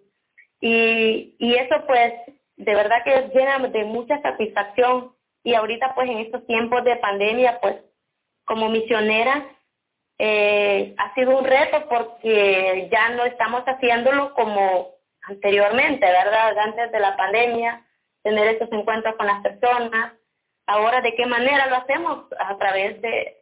Y, 0.62 1.36
y 1.40 1.56
eso 1.56 1.76
pues 1.88 2.14
de 2.56 2.76
verdad 2.76 3.04
que 3.04 3.30
llena 3.34 3.60
de 3.68 3.84
mucha 3.84 4.22
satisfacción. 4.22 5.12
Y 5.44 5.56
ahorita 5.56 5.94
pues 5.96 6.10
en 6.10 6.20
estos 6.20 6.46
tiempos 6.46 6.84
de 6.84 6.96
pandemia 6.98 7.60
pues 7.62 7.76
como 8.46 8.70
misionera 8.70 9.46
eh, 10.20 10.94
ha 10.98 11.14
sido 11.16 11.38
un 11.38 11.44
reto 11.44 11.88
porque 11.90 12.88
ya 12.92 13.10
no 13.10 13.26
estamos 13.26 13.64
haciéndolo 13.64 14.34
como 14.34 14.92
anteriormente, 15.24 16.06
¿verdad? 16.06 16.58
Antes 16.58 16.92
de 16.92 17.00
la 17.00 17.18
pandemia 17.18 17.86
tener 18.24 18.48
estos 18.48 18.72
encuentros 18.72 19.16
con 19.16 19.28
las 19.28 19.42
personas. 19.42 20.14
Ahora, 20.66 21.02
¿de 21.02 21.14
qué 21.16 21.26
manera 21.26 21.68
lo 21.68 21.76
hacemos? 21.76 22.26
A 22.40 22.58
través 22.58 23.02
de, 23.02 23.38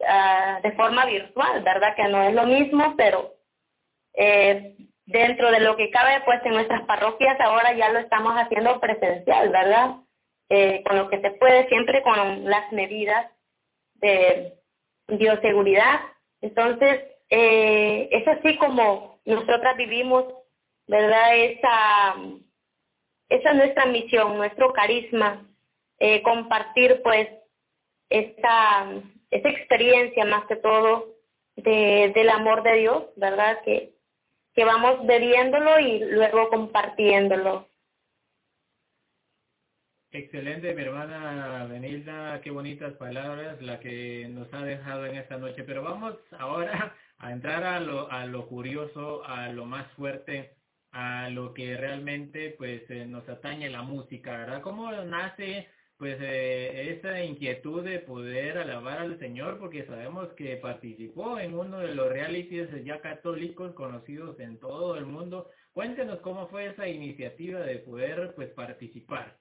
uh, 0.00 0.62
de 0.62 0.72
forma 0.72 1.04
virtual, 1.04 1.62
¿verdad? 1.62 1.94
Que 1.94 2.08
no 2.08 2.22
es 2.22 2.34
lo 2.34 2.44
mismo, 2.44 2.94
pero 2.96 3.34
eh, 4.14 4.76
dentro 5.06 5.50
de 5.50 5.60
lo 5.60 5.76
que 5.76 5.90
cabe, 5.90 6.22
pues 6.24 6.40
en 6.44 6.54
nuestras 6.54 6.82
parroquias 6.86 7.38
ahora 7.40 7.72
ya 7.74 7.90
lo 7.90 7.98
estamos 7.98 8.34
haciendo 8.34 8.80
presencial, 8.80 9.50
¿verdad? 9.50 9.96
Eh, 10.48 10.82
con 10.86 10.96
lo 10.96 11.08
que 11.08 11.20
se 11.20 11.30
puede, 11.32 11.68
siempre 11.68 12.02
con 12.02 12.44
las 12.44 12.72
medidas 12.72 13.30
de 13.94 14.54
bioseguridad. 15.06 16.00
Entonces, 16.40 17.02
eh, 17.30 18.08
es 18.10 18.26
así 18.26 18.56
como 18.56 19.20
nosotras 19.24 19.76
vivimos, 19.76 20.24
¿verdad? 20.86 21.36
Esa 21.36 22.14
esa 23.28 23.50
es 23.50 23.56
nuestra 23.56 23.86
misión, 23.86 24.36
nuestro 24.36 24.72
carisma, 24.72 25.46
eh, 25.98 26.22
compartir 26.22 27.00
pues 27.02 27.28
esta, 28.08 28.90
esta 29.30 29.48
experiencia 29.48 30.24
más 30.24 30.46
que 30.46 30.56
todo 30.56 31.14
de, 31.56 32.12
del 32.14 32.30
amor 32.30 32.62
de 32.62 32.74
Dios, 32.76 33.04
¿verdad? 33.16 33.60
Que, 33.64 33.92
que 34.54 34.64
vamos 34.64 35.06
bebiéndolo 35.06 35.78
y 35.78 36.00
luego 36.00 36.48
compartiéndolo. 36.48 37.68
Excelente, 40.10 40.72
mi 40.74 40.82
hermana 40.82 41.66
Benilda, 41.68 42.40
qué 42.40 42.50
bonitas 42.50 42.94
palabras 42.94 43.60
la 43.60 43.78
que 43.78 44.26
nos 44.30 44.52
ha 44.54 44.62
dejado 44.62 45.04
en 45.04 45.16
esta 45.16 45.36
noche. 45.36 45.64
Pero 45.64 45.82
vamos 45.82 46.14
ahora 46.38 46.96
a 47.18 47.32
entrar 47.32 47.62
a 47.62 47.78
lo, 47.78 48.10
a 48.10 48.24
lo 48.24 48.48
curioso, 48.48 49.22
a 49.26 49.48
lo 49.48 49.66
más 49.66 49.86
fuerte 49.92 50.57
a 50.92 51.28
lo 51.30 51.52
que 51.54 51.76
realmente 51.76 52.54
pues 52.56 52.82
eh, 52.90 53.06
nos 53.06 53.28
atañe 53.28 53.68
la 53.68 53.82
música, 53.82 54.36
¿verdad? 54.36 54.62
¿Cómo 54.62 54.90
nace 54.92 55.68
pues 55.98 56.16
eh, 56.20 56.96
esa 56.96 57.22
inquietud 57.24 57.84
de 57.84 57.98
poder 57.98 58.56
alabar 58.58 58.98
al 58.98 59.18
Señor 59.18 59.58
porque 59.58 59.84
sabemos 59.84 60.28
que 60.34 60.56
participó 60.56 61.40
en 61.40 61.54
uno 61.54 61.80
de 61.80 61.94
los 61.94 62.08
realities 62.08 62.68
ya 62.84 63.00
católicos 63.00 63.74
conocidos 63.74 64.38
en 64.38 64.60
todo 64.60 64.96
el 64.96 65.06
mundo. 65.06 65.50
Cuéntenos 65.72 66.20
cómo 66.20 66.46
fue 66.48 66.66
esa 66.66 66.86
iniciativa 66.86 67.60
de 67.60 67.78
poder 67.78 68.32
pues 68.36 68.48
participar. 68.50 69.36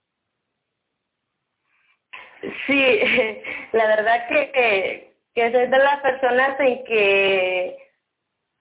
Sí, 2.65 2.99
la 3.73 3.87
verdad 3.87 4.27
que, 4.27 5.13
que 5.35 5.51
soy 5.51 5.67
de 5.67 5.77
las 5.77 6.01
personas 6.01 6.59
en 6.59 6.83
que, 6.85 7.86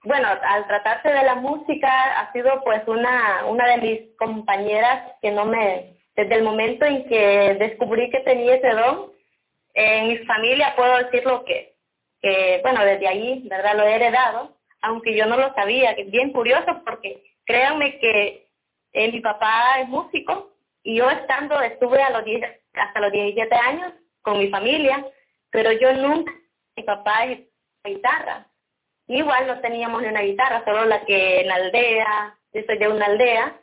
bueno, 0.06 0.28
al 0.28 0.66
tratarse 0.66 1.08
de 1.08 1.22
la 1.24 1.34
música 1.34 2.20
ha 2.20 2.32
sido 2.32 2.62
pues 2.64 2.82
una, 2.86 3.44
una 3.46 3.66
de 3.66 3.76
mis 3.78 4.16
compañeras 4.16 5.12
que 5.20 5.32
no 5.32 5.44
me 5.44 5.96
desde 6.14 6.34
el 6.36 6.44
momento 6.44 6.86
en 6.86 7.06
que 7.08 7.56
descubrí 7.58 8.08
que 8.10 8.20
tenía 8.20 8.54
ese 8.54 8.70
don, 8.70 9.12
en 9.74 10.08
mi 10.08 10.18
familia 10.18 10.74
puedo 10.74 10.96
decirlo 10.98 11.44
que, 11.44 11.74
que, 12.22 12.60
bueno, 12.62 12.82
desde 12.84 13.06
ahí, 13.06 13.42
¿verdad? 13.48 13.76
Lo 13.76 13.82
he 13.82 13.96
heredado, 13.96 14.56
aunque 14.80 15.14
yo 15.14 15.26
no 15.26 15.36
lo 15.36 15.52
sabía, 15.54 15.94
que 15.94 16.02
es 16.02 16.10
bien 16.10 16.32
curioso 16.32 16.82
porque 16.86 17.22
créanme 17.44 17.98
que 17.98 18.48
eh, 18.92 19.12
mi 19.12 19.20
papá 19.20 19.80
es 19.80 19.88
músico 19.88 20.56
y 20.82 20.96
yo 20.96 21.10
estando, 21.10 21.60
estuve 21.60 22.02
a 22.02 22.10
los 22.10 22.22
hasta 22.72 23.00
los 23.00 23.12
17 23.12 23.54
años 23.54 23.92
con 24.22 24.38
mi 24.38 24.48
familia, 24.48 25.04
pero 25.50 25.72
yo 25.72 25.92
nunca, 25.92 26.32
mi 26.76 26.82
papá 26.82 27.26
es 27.26 27.40
guitarra. 27.84 28.46
Igual 29.08 29.46
no 29.46 29.60
teníamos 29.60 30.02
ni 30.02 30.08
una 30.08 30.22
guitarra, 30.22 30.64
solo 30.64 30.84
la 30.84 31.04
que 31.04 31.40
en 31.40 31.48
la 31.48 31.54
aldea, 31.56 32.36
yo 32.52 32.62
soy 32.66 32.78
de 32.78 32.88
una 32.88 33.06
aldea, 33.06 33.54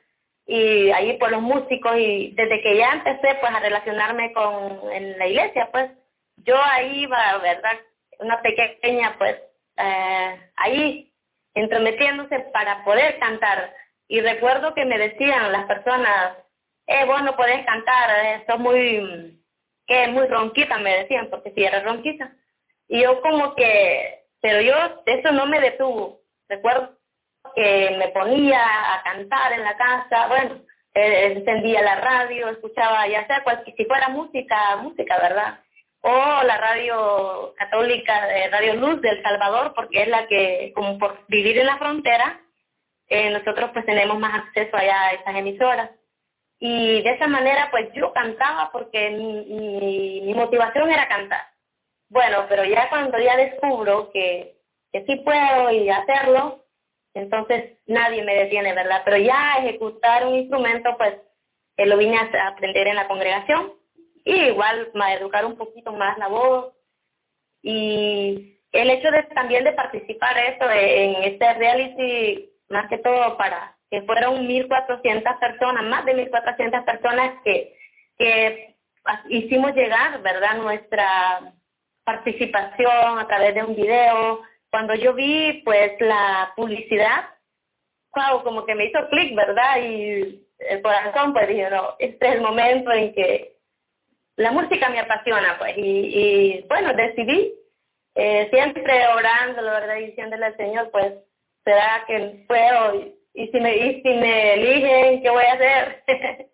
y 0.46 0.92
ahí 0.92 1.18
por 1.18 1.32
los 1.32 1.42
músicos 1.42 1.98
y 1.98 2.32
desde 2.36 2.62
que 2.62 2.78
ya 2.78 2.92
empecé 2.94 3.36
pues 3.40 3.52
a 3.54 3.60
relacionarme 3.60 4.34
con 4.34 4.92
en 4.92 5.18
la 5.18 5.28
iglesia 5.28 5.70
pues 5.72 5.90
yo 6.38 6.56
ahí 6.62 7.04
iba 7.04 7.38
verdad 7.38 7.78
una 8.20 8.42
pequeña 8.42 9.16
pues 9.18 9.38
eh, 9.78 10.52
ahí 10.58 11.12
entrometiéndose 11.54 12.40
para 12.52 12.84
poder 12.84 13.20
cantar. 13.20 13.74
Y 14.08 14.20
recuerdo 14.22 14.74
que 14.74 14.86
me 14.86 14.98
decían 14.98 15.52
las 15.52 15.66
personas 15.66 16.38
eh 16.88 17.06
vos 17.06 17.24
no 17.24 17.36
podés 17.36 17.66
cantar 17.66 18.10
eh, 18.26 18.44
sos 18.48 18.60
muy 18.60 19.40
que 19.88 20.08
muy 20.08 20.28
ronquita 20.28 20.78
me 20.78 20.98
decían 20.98 21.30
porque 21.30 21.52
si 21.52 21.64
era 21.64 21.82
ronquita. 21.82 22.34
Y 22.90 23.02
yo 23.04 23.22
como 23.22 23.56
que 23.56 24.23
pero 24.44 24.60
yo 24.62 24.76
eso 25.06 25.32
no 25.32 25.46
me 25.46 25.62
detuvo 25.62 26.20
recuerdo 26.50 26.98
que 27.56 27.96
me 27.98 28.10
ponía 28.10 28.62
a 28.94 29.04
cantar 29.04 29.54
en 29.54 29.64
la 29.64 29.78
casa, 29.78 30.28
bueno, 30.28 30.62
eh, 30.94 31.34
encendía 31.36 31.82
la 31.82 31.96
radio, 31.96 32.50
escuchaba 32.50 33.08
ya 33.08 33.26
sea 33.28 33.44
cualquier, 33.44 33.76
si 33.76 33.86
fuera 33.86 34.10
música, 34.10 34.78
música, 34.78 35.18
¿verdad? 35.18 35.60
O 36.02 36.44
la 36.44 36.58
radio 36.58 37.54
católica, 37.58 38.28
de 38.28 38.50
Radio 38.50 38.76
Luz 38.76 39.02
de 39.02 39.10
El 39.10 39.24
Salvador, 39.24 39.74
porque 39.76 40.04
es 40.04 40.08
la 40.08 40.28
que, 40.28 40.72
como 40.76 40.98
por 40.98 41.26
vivir 41.28 41.58
en 41.58 41.66
la 41.66 41.78
frontera, 41.78 42.42
eh, 43.08 43.30
nosotros 43.30 43.70
pues 43.74 43.86
tenemos 43.86 44.20
más 44.20 44.34
acceso 44.34 44.76
allá 44.76 45.02
a 45.02 45.14
esas 45.14 45.36
emisoras. 45.36 45.92
Y 46.60 47.02
de 47.02 47.10
esa 47.12 47.28
manera 47.28 47.70
pues 47.72 47.90
yo 47.94 48.14
cantaba 48.14 48.72
porque 48.72 49.10
mi 49.12 50.34
motivación 50.34 50.90
era 50.90 51.08
cantar. 51.08 51.53
Bueno, 52.14 52.46
pero 52.48 52.64
ya 52.64 52.90
cuando 52.90 53.18
ya 53.18 53.36
descubro 53.36 54.12
que, 54.12 54.56
que 54.92 55.04
sí 55.06 55.16
puedo 55.26 55.72
y 55.72 55.90
hacerlo, 55.90 56.64
entonces 57.16 57.80
nadie 57.88 58.24
me 58.24 58.36
detiene, 58.36 58.72
¿verdad? 58.74 59.02
Pero 59.04 59.18
ya 59.18 59.56
ejecutar 59.58 60.28
un 60.28 60.36
instrumento, 60.36 60.96
pues 60.96 61.16
eh, 61.78 61.88
lo 61.88 61.98
vine 61.98 62.20
a 62.20 62.48
aprender 62.48 62.88
en 62.88 62.98
la 62.98 63.08
congregación 63.08 63.74
y 64.24 64.32
igual 64.32 64.92
a 64.94 65.14
educar 65.16 65.44
un 65.44 65.58
poquito 65.58 65.92
más 65.92 66.16
la 66.20 66.28
voz. 66.28 66.76
Y 67.64 68.60
el 68.72 68.92
hecho 68.92 69.10
de 69.10 69.24
también 69.34 69.64
de 69.64 69.74
participar 69.74 70.38
eso 70.38 70.70
en 70.70 71.16
este 71.24 71.52
reality, 71.56 72.52
más 72.70 72.88
que 72.90 73.00
todo 73.00 73.38
para 73.38 73.76
que 73.90 74.04
fueron 74.04 74.48
1.400 74.48 75.40
personas, 75.40 75.84
más 75.86 76.06
de 76.06 76.14
1.400 76.14 76.86
personas 76.86 77.42
que, 77.44 77.76
que 78.20 78.76
hicimos 79.30 79.74
llegar, 79.74 80.22
¿verdad? 80.22 80.58
Nuestra 80.58 81.54
participación 82.04 83.20
a 83.20 83.28
través 83.28 83.56
de 83.56 83.64
un 83.64 83.76
video, 83.76 84.42
cuando 84.70 84.96
yo 84.96 85.14
vi 85.14 85.62
pues 85.64 85.94
la 86.00 86.52
publicidad, 86.56 87.26
wow, 88.16 88.44
como 88.44 88.66
que 88.66 88.76
me 88.76 88.86
hizo 88.86 89.08
clic, 89.10 89.36
¿verdad? 89.36 89.78
Y 89.82 90.46
el 90.60 90.82
corazón 90.82 91.34
pues 91.34 91.48
dije, 91.48 91.70
no, 91.70 91.96
este 92.00 92.28
es 92.28 92.36
el 92.36 92.42
momento 92.42 92.92
en 92.92 93.14
que 93.14 93.54
la 94.36 94.52
música 94.52 94.90
me 94.90 95.00
apasiona, 95.00 95.58
pues, 95.60 95.74
y, 95.78 96.66
bueno, 96.68 96.94
decidí, 96.94 97.54
eh, 98.16 98.50
siempre 98.52 99.08
orando, 99.08 99.62
la 99.62 99.80
verdad, 99.80 99.96
diciéndole 99.98 100.46
al 100.46 100.58
Señor, 100.58 100.90
pues, 100.92 101.14
será 101.64 102.04
que 102.08 102.44
puedo, 102.48 103.14
y, 103.34 103.48
si 103.48 103.60
me, 103.60 103.76
y 103.76 104.02
si 104.02 104.10
me 104.10 104.54
eligen, 104.56 105.22
¿qué 105.22 105.30
voy 105.30 105.44
a 105.44 105.54
hacer? 105.54 106.04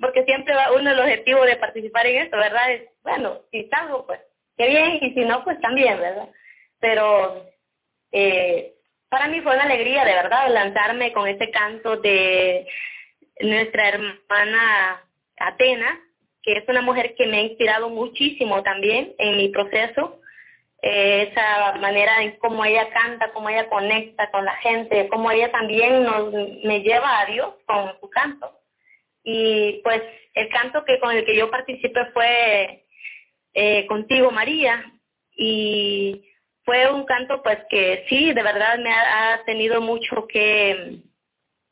Porque 0.00 0.24
siempre 0.24 0.54
va 0.54 0.72
uno 0.72 0.90
el 0.90 1.00
objetivo 1.00 1.44
de 1.44 1.56
participar 1.56 2.06
en 2.06 2.22
esto, 2.22 2.36
¿verdad? 2.36 2.72
Es, 2.72 2.88
bueno, 3.02 3.42
si 3.52 3.68
salgo, 3.68 4.06
pues, 4.06 4.20
qué 4.60 4.68
bien, 4.68 4.98
y 5.00 5.14
si 5.14 5.24
no, 5.24 5.42
pues 5.42 5.58
también, 5.62 5.98
¿verdad? 5.98 6.28
Pero 6.80 7.46
eh, 8.12 8.74
para 9.08 9.28
mí 9.28 9.40
fue 9.40 9.54
una 9.54 9.64
alegría, 9.64 10.04
de 10.04 10.12
verdad, 10.12 10.50
lanzarme 10.50 11.14
con 11.14 11.26
ese 11.26 11.50
canto 11.50 11.96
de 11.96 12.66
nuestra 13.40 13.88
hermana 13.88 15.02
Atena, 15.38 15.98
que 16.42 16.52
es 16.52 16.68
una 16.68 16.82
mujer 16.82 17.14
que 17.16 17.26
me 17.26 17.38
ha 17.38 17.42
inspirado 17.42 17.88
muchísimo 17.88 18.62
también 18.62 19.14
en 19.16 19.38
mi 19.38 19.48
proceso. 19.48 20.20
Eh, 20.82 21.30
esa 21.30 21.76
manera 21.76 22.22
en 22.22 22.32
cómo 22.36 22.62
ella 22.62 22.90
canta, 22.90 23.32
cómo 23.32 23.48
ella 23.48 23.66
conecta 23.70 24.30
con 24.30 24.44
la 24.44 24.56
gente, 24.56 25.08
cómo 25.08 25.30
ella 25.30 25.50
también 25.50 26.04
nos, 26.04 26.32
me 26.64 26.82
lleva 26.82 27.20
a 27.20 27.26
Dios 27.26 27.54
con 27.64 27.98
su 27.98 28.10
canto. 28.10 28.60
Y 29.24 29.80
pues 29.84 30.02
el 30.34 30.50
canto 30.50 30.84
que 30.84 31.00
con 31.00 31.16
el 31.16 31.24
que 31.24 31.36
yo 31.36 31.50
participé 31.50 32.04
fue 32.12 32.84
eh, 33.54 33.86
Contigo 33.86 34.30
María 34.30 34.92
y 35.36 36.24
fue 36.64 36.92
un 36.92 37.04
canto 37.04 37.42
pues 37.42 37.58
que 37.68 38.04
sí, 38.08 38.32
de 38.32 38.42
verdad 38.42 38.78
me 38.78 38.92
ha, 38.92 39.42
tenido 39.44 39.80
mucho 39.80 40.26
que, 40.28 40.98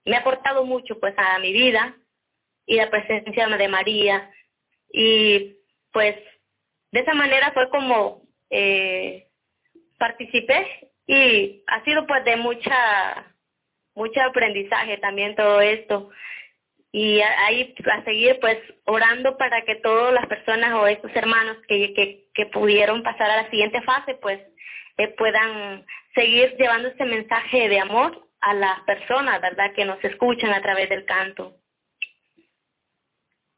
me 0.05 0.17
ha 0.17 0.21
aportado 0.21 0.65
mucho 0.65 0.99
pues 0.99 1.15
a 1.17 1.39
mi 1.39 1.53
vida 1.53 1.95
y 2.67 2.77
la 2.77 2.91
presencia 2.91 3.47
de 3.47 3.69
María. 3.69 4.31
Y 4.91 5.57
pues 5.93 6.17
de 6.91 7.01
esa 7.01 7.15
manera 7.15 7.53
fue 7.53 7.69
como 7.71 8.23
eh, 8.51 9.29
participé 9.99 10.91
y 11.07 11.63
ha 11.67 11.85
sido 11.85 12.07
pues 12.07 12.25
de 12.25 12.37
mucha, 12.37 13.35
mucho 13.95 14.21
aprendizaje 14.23 14.99
también 14.99 15.37
todo 15.37 15.61
esto. 15.61 16.11
Y 16.91 17.21
ahí 17.21 17.75
a 17.93 18.03
seguir 18.05 18.39
pues 18.41 18.59
orando 18.85 19.37
para 19.37 19.63
que 19.63 19.77
todas 19.77 20.15
las 20.15 20.27
personas 20.27 20.73
o 20.75 20.87
estos 20.87 21.15
hermanos 21.15 21.59
que, 21.69 21.93
que, 21.93 22.29
que 22.33 22.47
pudieron 22.47 23.03
pasar 23.03 23.31
a 23.31 23.43
la 23.43 23.51
siguiente 23.51 23.83
fase 23.83 24.15
pues 24.15 24.41
puedan 25.17 25.85
seguir 26.15 26.57
llevando 26.59 26.89
este 26.89 27.05
mensaje 27.05 27.69
de 27.69 27.79
amor 27.79 28.27
a 28.41 28.55
las 28.55 28.81
personas, 28.81 29.41
¿verdad?, 29.41 29.73
que 29.75 29.85
nos 29.85 30.03
escuchan 30.03 30.53
a 30.53 30.63
través 30.63 30.89
del 30.89 31.05
canto. 31.05 31.57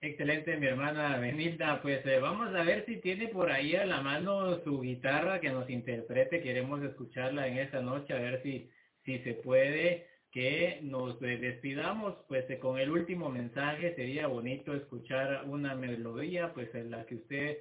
Excelente, 0.02 0.56
mi 0.56 0.66
hermana 0.66 1.18
Benilda. 1.18 1.82
Pues 1.82 2.04
eh, 2.06 2.18
vamos 2.18 2.54
a 2.54 2.62
ver 2.62 2.86
si 2.86 3.00
tiene 3.00 3.28
por 3.28 3.52
ahí 3.52 3.76
a 3.76 3.84
la 3.84 4.00
mano 4.00 4.58
su 4.64 4.80
guitarra 4.80 5.40
que 5.40 5.50
nos 5.50 5.68
interprete. 5.68 6.42
Queremos 6.42 6.82
escucharla 6.82 7.46
en 7.46 7.58
esta 7.58 7.82
noche, 7.82 8.14
a 8.14 8.18
ver 8.18 8.42
si, 8.42 8.70
si 9.04 9.18
se 9.18 9.34
puede 9.34 10.08
que 10.30 10.80
nos 10.82 11.20
eh, 11.22 11.36
despidamos 11.38 12.16
pues 12.28 12.48
eh, 12.50 12.58
con 12.58 12.78
el 12.78 12.90
último 12.90 13.30
mensaje. 13.30 13.94
Sería 13.94 14.26
bonito 14.26 14.74
escuchar 14.74 15.44
una 15.46 15.74
melodía 15.74 16.52
pues 16.54 16.74
en 16.74 16.90
la 16.90 17.04
que 17.06 17.16
usted 17.16 17.58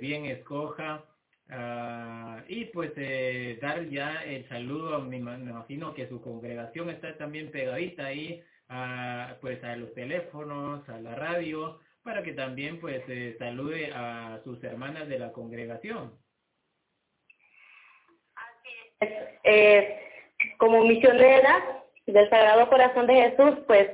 bien 0.00 0.26
escoja 0.26 1.04
Ah, 1.50 2.42
y 2.46 2.66
pues 2.66 2.92
eh, 2.96 3.58
dar 3.62 3.88
ya 3.88 4.22
el 4.24 4.46
saludo, 4.48 5.00
me, 5.00 5.16
imagino 5.16 5.94
que 5.94 6.06
su 6.08 6.20
congregación 6.20 6.90
está 6.90 7.16
también 7.16 7.50
pegadita 7.50 8.06
ahí, 8.06 8.42
a, 8.68 9.36
pues 9.40 9.62
a 9.64 9.74
los 9.76 9.94
teléfonos, 9.94 10.86
a 10.90 11.00
la 11.00 11.14
radio, 11.14 11.80
para 12.02 12.22
que 12.22 12.32
también 12.32 12.78
pues 12.80 13.02
eh, 13.08 13.36
salude 13.38 13.90
a 13.94 14.40
sus 14.44 14.62
hermanas 14.62 15.08
de 15.08 15.18
la 15.18 15.32
congregación. 15.32 16.18
Eh, 19.44 20.00
como 20.58 20.84
misionera 20.84 21.82
del 22.12 22.28
Sagrado 22.30 22.68
Corazón 22.68 23.06
de 23.06 23.14
Jesús, 23.14 23.58
pues 23.66 23.88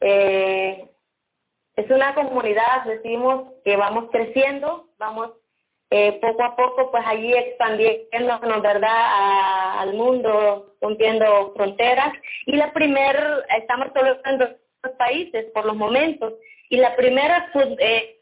eh, 0.00 0.88
es 1.76 1.90
una 1.90 2.14
comunidad, 2.14 2.84
decimos 2.84 3.52
que 3.64 3.76
vamos 3.76 4.10
creciendo, 4.10 4.88
vamos 4.98 5.32
eh, 5.90 6.18
poco 6.20 6.42
a 6.42 6.56
poco 6.56 6.90
pues 6.90 7.04
allí 7.06 7.32
expandiéndonos, 7.32 8.62
¿verdad?, 8.62 9.80
al 9.80 9.94
mundo, 9.94 10.74
rompiendo 10.80 11.52
fronteras. 11.54 12.12
Y 12.46 12.56
la 12.56 12.72
primera, 12.72 13.44
estamos 13.56 13.88
solo 13.94 14.18
en 14.24 14.38
dos 14.38 14.50
países 14.98 15.46
por 15.52 15.64
los 15.64 15.76
momentos, 15.76 16.34
y 16.70 16.76
la 16.76 16.96
primera 16.96 17.50
pues, 17.52 17.68
eh, 17.78 18.20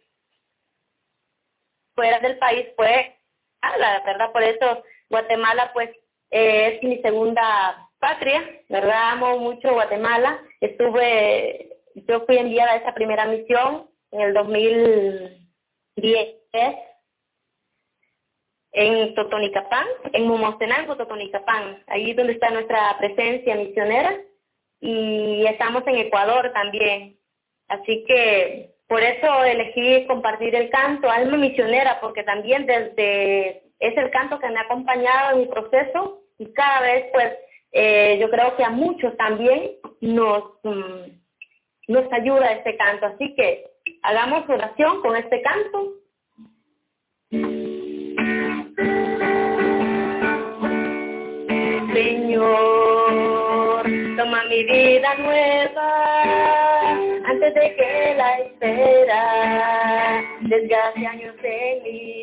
fuera 1.94 2.20
del 2.20 2.38
país 2.38 2.66
fue, 2.76 3.16
ah, 3.62 3.78
la 3.78 4.02
verdad, 4.04 4.32
por 4.32 4.42
eso 4.42 4.82
Guatemala 5.08 5.70
pues 5.72 5.90
es 6.30 6.82
mi 6.82 6.98
segunda 7.02 7.88
patria, 8.02 8.42
¿verdad? 8.68 9.12
Amo 9.12 9.38
mucho 9.38 9.72
Guatemala. 9.72 10.42
Estuve, 10.60 11.78
yo 11.94 12.26
fui 12.26 12.36
enviada 12.36 12.72
a 12.72 12.76
esa 12.76 12.92
primera 12.92 13.24
misión 13.26 13.88
en 14.10 14.20
el 14.20 14.34
2010 14.34 16.36
en 18.72 19.14
Totonicapán, 19.14 19.86
en 20.12 20.26
Momostenango, 20.26 20.96
Totonicapán, 20.96 21.84
ahí 21.86 22.12
donde 22.14 22.32
está 22.32 22.50
nuestra 22.50 22.96
presencia 22.98 23.54
misionera 23.54 24.18
y 24.80 25.46
estamos 25.46 25.86
en 25.86 25.96
Ecuador 25.96 26.50
también. 26.52 27.16
Así 27.68 28.04
que 28.08 28.74
por 28.88 29.00
eso 29.00 29.44
elegí 29.44 30.06
compartir 30.06 30.56
el 30.56 30.70
canto 30.70 31.08
Alma 31.08 31.36
Misionera, 31.36 32.00
porque 32.00 32.24
también 32.24 32.66
desde 32.66 33.62
es 33.78 33.96
el 33.96 34.10
canto 34.10 34.40
que 34.40 34.48
me 34.48 34.58
ha 34.58 34.62
acompañado 34.62 35.32
en 35.32 35.40
mi 35.40 35.46
proceso 35.46 36.22
y 36.38 36.52
cada 36.52 36.80
vez 36.80 37.06
pues 37.12 37.32
eh, 37.72 38.18
yo 38.20 38.30
creo 38.30 38.54
que 38.56 38.64
a 38.64 38.70
muchos 38.70 39.16
también 39.16 39.72
nos, 40.00 40.44
mm, 40.62 41.10
nos 41.88 42.12
ayuda 42.12 42.52
este 42.52 42.76
canto. 42.76 43.06
Así 43.06 43.34
que 43.34 43.64
hagamos 44.02 44.48
oración 44.48 45.00
con 45.00 45.16
este 45.16 45.40
canto. 45.42 45.94
Señor, 51.94 53.82
toma 54.16 54.44
mi 54.44 54.64
vida 54.64 55.14
nueva 55.16 56.90
antes 57.24 57.54
de 57.54 57.76
que 57.76 58.14
la 58.16 58.38
espera 58.40 60.24
desgaste 60.40 61.06
años 61.06 61.34
en 61.42 61.82
mí. 61.82 62.21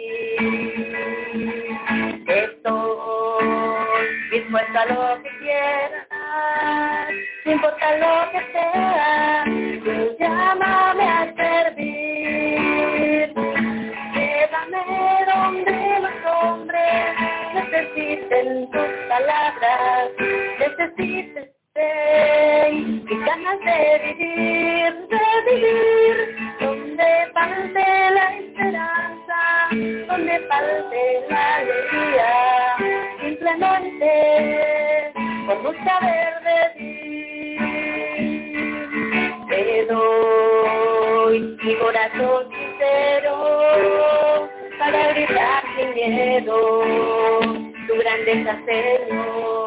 Estoy 4.50 4.62
dispuesta 4.62 4.82
a 4.82 4.86
lo 4.88 5.22
que 5.22 5.30
quieras, 5.40 6.08
no 7.46 7.52
importa 7.52 7.98
lo 7.98 8.32
que 8.32 8.40
sea, 8.52 9.46
llámame 10.20 11.04
a 11.04 11.34
servir. 11.36 13.34
Llévame 14.16 14.82
donde 15.32 16.00
los 16.02 16.18
hombres 16.34 17.16
necesiten 17.54 18.72
tus 18.72 18.90
palabras, 19.08 20.10
necesiten 20.60 21.50
y 22.76 23.26
ganas 23.26 23.60
de 23.60 23.80
vivir, 24.04 24.92
de 25.10 25.26
vivir, 25.52 26.18
donde 26.60 27.08
falte 27.34 27.86
la 28.12 28.36
esperanza, 28.36 29.40
donde 30.08 30.40
falte 30.48 31.26
la 31.30 31.56
alegría, 31.56 32.49
saber 35.86 36.34
de 36.48 36.60
ti. 36.78 37.58
Te 39.50 39.86
doy 39.86 41.58
mi 41.64 41.76
corazón 41.76 42.42
sincero 42.52 43.34
para 44.78 45.14
gritar 45.14 45.64
sin 45.76 45.90
miedo 45.94 46.56
tu 47.88 47.94
grandeza, 47.98 48.54
Señor 48.66 49.60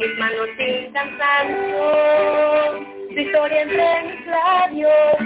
mis 0.00 0.18
manos 0.18 0.48
sin 0.56 0.92
cansancio, 0.92 2.86
tu 3.14 3.20
historia 3.20 3.62
entre 3.62 4.02
mis 4.04 4.26
labios, 4.26 5.16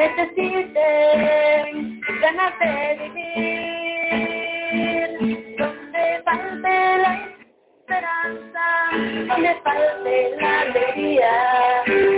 necesiten 0.00 2.00
ganas 2.22 2.54
de 2.58 2.72
vivir, 3.02 5.08
donde 5.58 6.02
falte 6.24 6.74
la 7.02 7.12
esperanza, 7.78 8.64
donde 9.28 9.52
falte 9.62 10.14
la 10.40 10.52
alegría, 10.62 11.32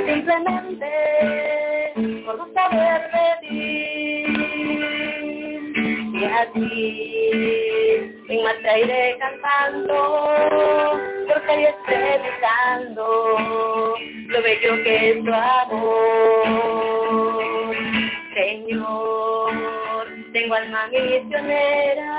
simplemente 0.07 0.91
por 2.25 2.35
no 2.39 2.47
saber 2.55 3.01
ti. 3.41 3.51
Y 6.15 6.17
así, 6.25 6.71
en 8.29 8.39
marcha 8.45 8.73
iré 8.79 9.03
cantando, 9.19 9.97
porque 11.27 11.65
estoy 11.65 11.97
besando 12.23 13.05
lo 14.29 14.39
bello 14.43 14.73
que 14.85 14.95
es 15.11 15.17
tu 15.25 15.33
amor. 15.33 16.92
Alma 20.55 20.87
misionera, 20.89 22.13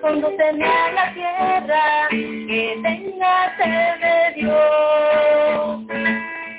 condúceme 0.00 0.64
a 0.64 0.92
la 0.92 1.12
tierra 1.14 2.08
que 2.10 2.78
tenga 2.82 3.56
sed 3.56 4.00
de 4.00 4.32
Dios. 4.40 5.80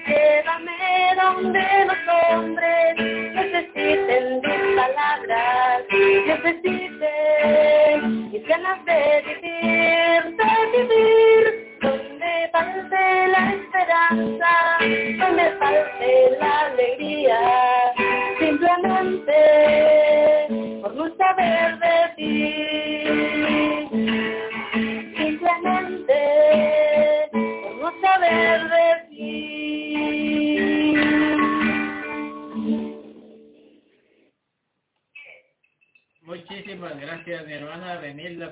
Llévame 0.08 1.16
donde 1.22 1.66
los 1.86 2.02
hombres 2.14 2.96
necesiten 3.34 4.42
tus 4.42 4.62
palabras, 4.76 5.84
necesiten 6.28 8.00
mis 8.32 8.44
ganas 8.48 8.80
de 8.86 9.02
vivir, 9.26 10.20
de 10.38 10.54
vivir, 10.78 11.44
donde 11.82 12.32
falte 12.52 13.02
la 13.28 13.44
esperanza, 13.54 14.52
donde 15.20 15.46
falte 15.60 16.10
la 16.40 16.54
alegría, 16.68 17.01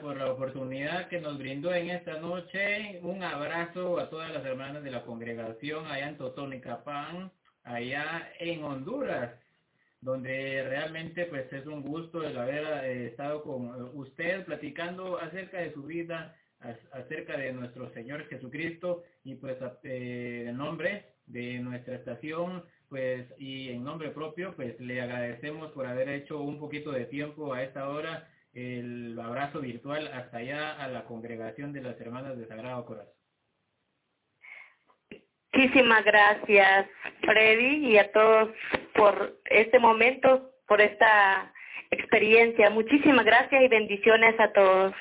por 0.01 0.17
la 0.17 0.32
oportunidad 0.32 1.08
que 1.10 1.21
nos 1.21 1.38
brindó 1.38 1.71
en 1.71 1.91
esta 1.91 2.19
noche. 2.19 2.99
Un 3.03 3.21
abrazo 3.21 3.99
a 3.99 4.10
todas 4.10 4.34
las 4.34 4.43
hermanas 4.43 4.84
de 4.84 4.89
la 4.89 5.03
congregación 5.03 5.86
allá 5.86 6.10
en 6.10 6.17
Totonicapán, 6.17 7.32
allá 7.63 8.32
en 8.39 8.63
Honduras, 8.63 9.32
donde 10.01 10.63
realmente 10.67 11.25
pues 11.25 11.53
es 11.53 11.67
un 11.67 11.84
gusto 11.84 12.23
el 12.23 12.36
haber 12.36 12.65
eh, 12.84 13.08
estado 13.10 13.43
con 13.43 13.91
usted 13.93 14.43
platicando 14.45 15.19
acerca 15.19 15.60
de 15.60 15.71
su 15.71 15.84
vida, 15.84 16.36
acerca 16.91 17.38
de 17.38 17.53
nuestro 17.53 17.93
Señor 17.93 18.25
Jesucristo 18.27 19.03
y 19.23 19.36
pues 19.36 19.58
eh, 19.84 20.45
en 20.47 20.58
nombre 20.58 21.05
de 21.27 21.60
nuestra 21.60 21.95
estación 21.95 22.63
pues 22.89 23.27
y 23.38 23.69
en 23.69 23.84
nombre 23.84 24.10
propio 24.10 24.55
pues 24.55 24.79
le 24.79 24.99
agradecemos 24.99 25.71
por 25.73 25.86
haber 25.86 26.10
hecho 26.10 26.41
un 26.41 26.58
poquito 26.58 26.91
de 26.91 27.05
tiempo 27.05 27.53
a 27.53 27.62
esta 27.62 27.88
hora 27.88 28.27
el 28.53 29.19
abrazo 29.19 29.62
virtual 29.62 30.07
hasta 30.13 30.38
allá 30.38 30.73
a 30.83 30.88
la 30.88 31.05
congregación 31.05 31.73
de 31.73 31.81
las 31.81 31.99
hermanas 31.99 32.38
de 32.38 32.47
Sagrado 32.47 32.85
Corazón. 32.85 33.13
Muchísimas 35.53 36.05
gracias 36.05 36.88
Freddy 37.21 37.88
y 37.88 37.97
a 37.97 38.12
todos 38.12 38.49
por 38.95 39.39
este 39.45 39.79
momento, 39.79 40.51
por 40.67 40.79
esta 40.79 41.53
experiencia. 41.91 42.69
Muchísimas 42.69 43.25
gracias 43.25 43.63
y 43.63 43.67
bendiciones 43.67 44.39
a 44.39 44.51
todos. 44.53 44.93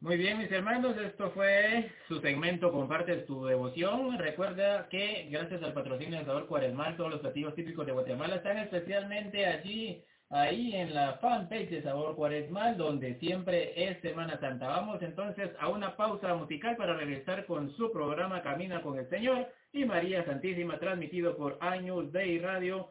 Muy 0.00 0.16
bien, 0.16 0.38
mis 0.38 0.52
hermanos, 0.52 0.96
esto 0.96 1.32
fue 1.32 1.90
su 2.06 2.20
segmento 2.20 2.70
Comparte 2.70 3.16
tu 3.22 3.46
devoción. 3.46 4.16
Recuerda 4.16 4.88
que 4.88 5.26
gracias 5.28 5.60
al 5.62 5.72
patrocinio 5.72 6.20
de 6.20 6.24
Sabor 6.24 6.46
Cuaresmal, 6.46 6.96
todos 6.96 7.10
los 7.10 7.20
platillos 7.20 7.56
típicos 7.56 7.84
de 7.84 7.92
Guatemala 7.92 8.36
están 8.36 8.58
especialmente 8.58 9.44
allí, 9.44 10.04
ahí 10.30 10.74
en 10.74 10.94
la 10.94 11.14
fanpage 11.14 11.70
de 11.70 11.82
Sabor 11.82 12.14
Cuaresmal, 12.14 12.76
donde 12.76 13.18
siempre 13.18 13.72
es 13.76 14.00
Semana 14.00 14.38
Santa. 14.38 14.68
Vamos 14.68 15.00
entonces 15.02 15.50
a 15.58 15.68
una 15.68 15.96
pausa 15.96 16.34
musical 16.34 16.76
para 16.76 16.94
regresar 16.94 17.46
con 17.46 17.70
su 17.76 17.90
programa 17.90 18.42
Camina 18.42 18.82
con 18.82 18.98
el 18.98 19.08
Señor 19.08 19.48
y 19.72 19.84
María 19.84 20.24
Santísima, 20.24 20.78
transmitido 20.78 21.36
por 21.36 21.58
Años 21.60 22.12
Day 22.12 22.38
Radio 22.38 22.86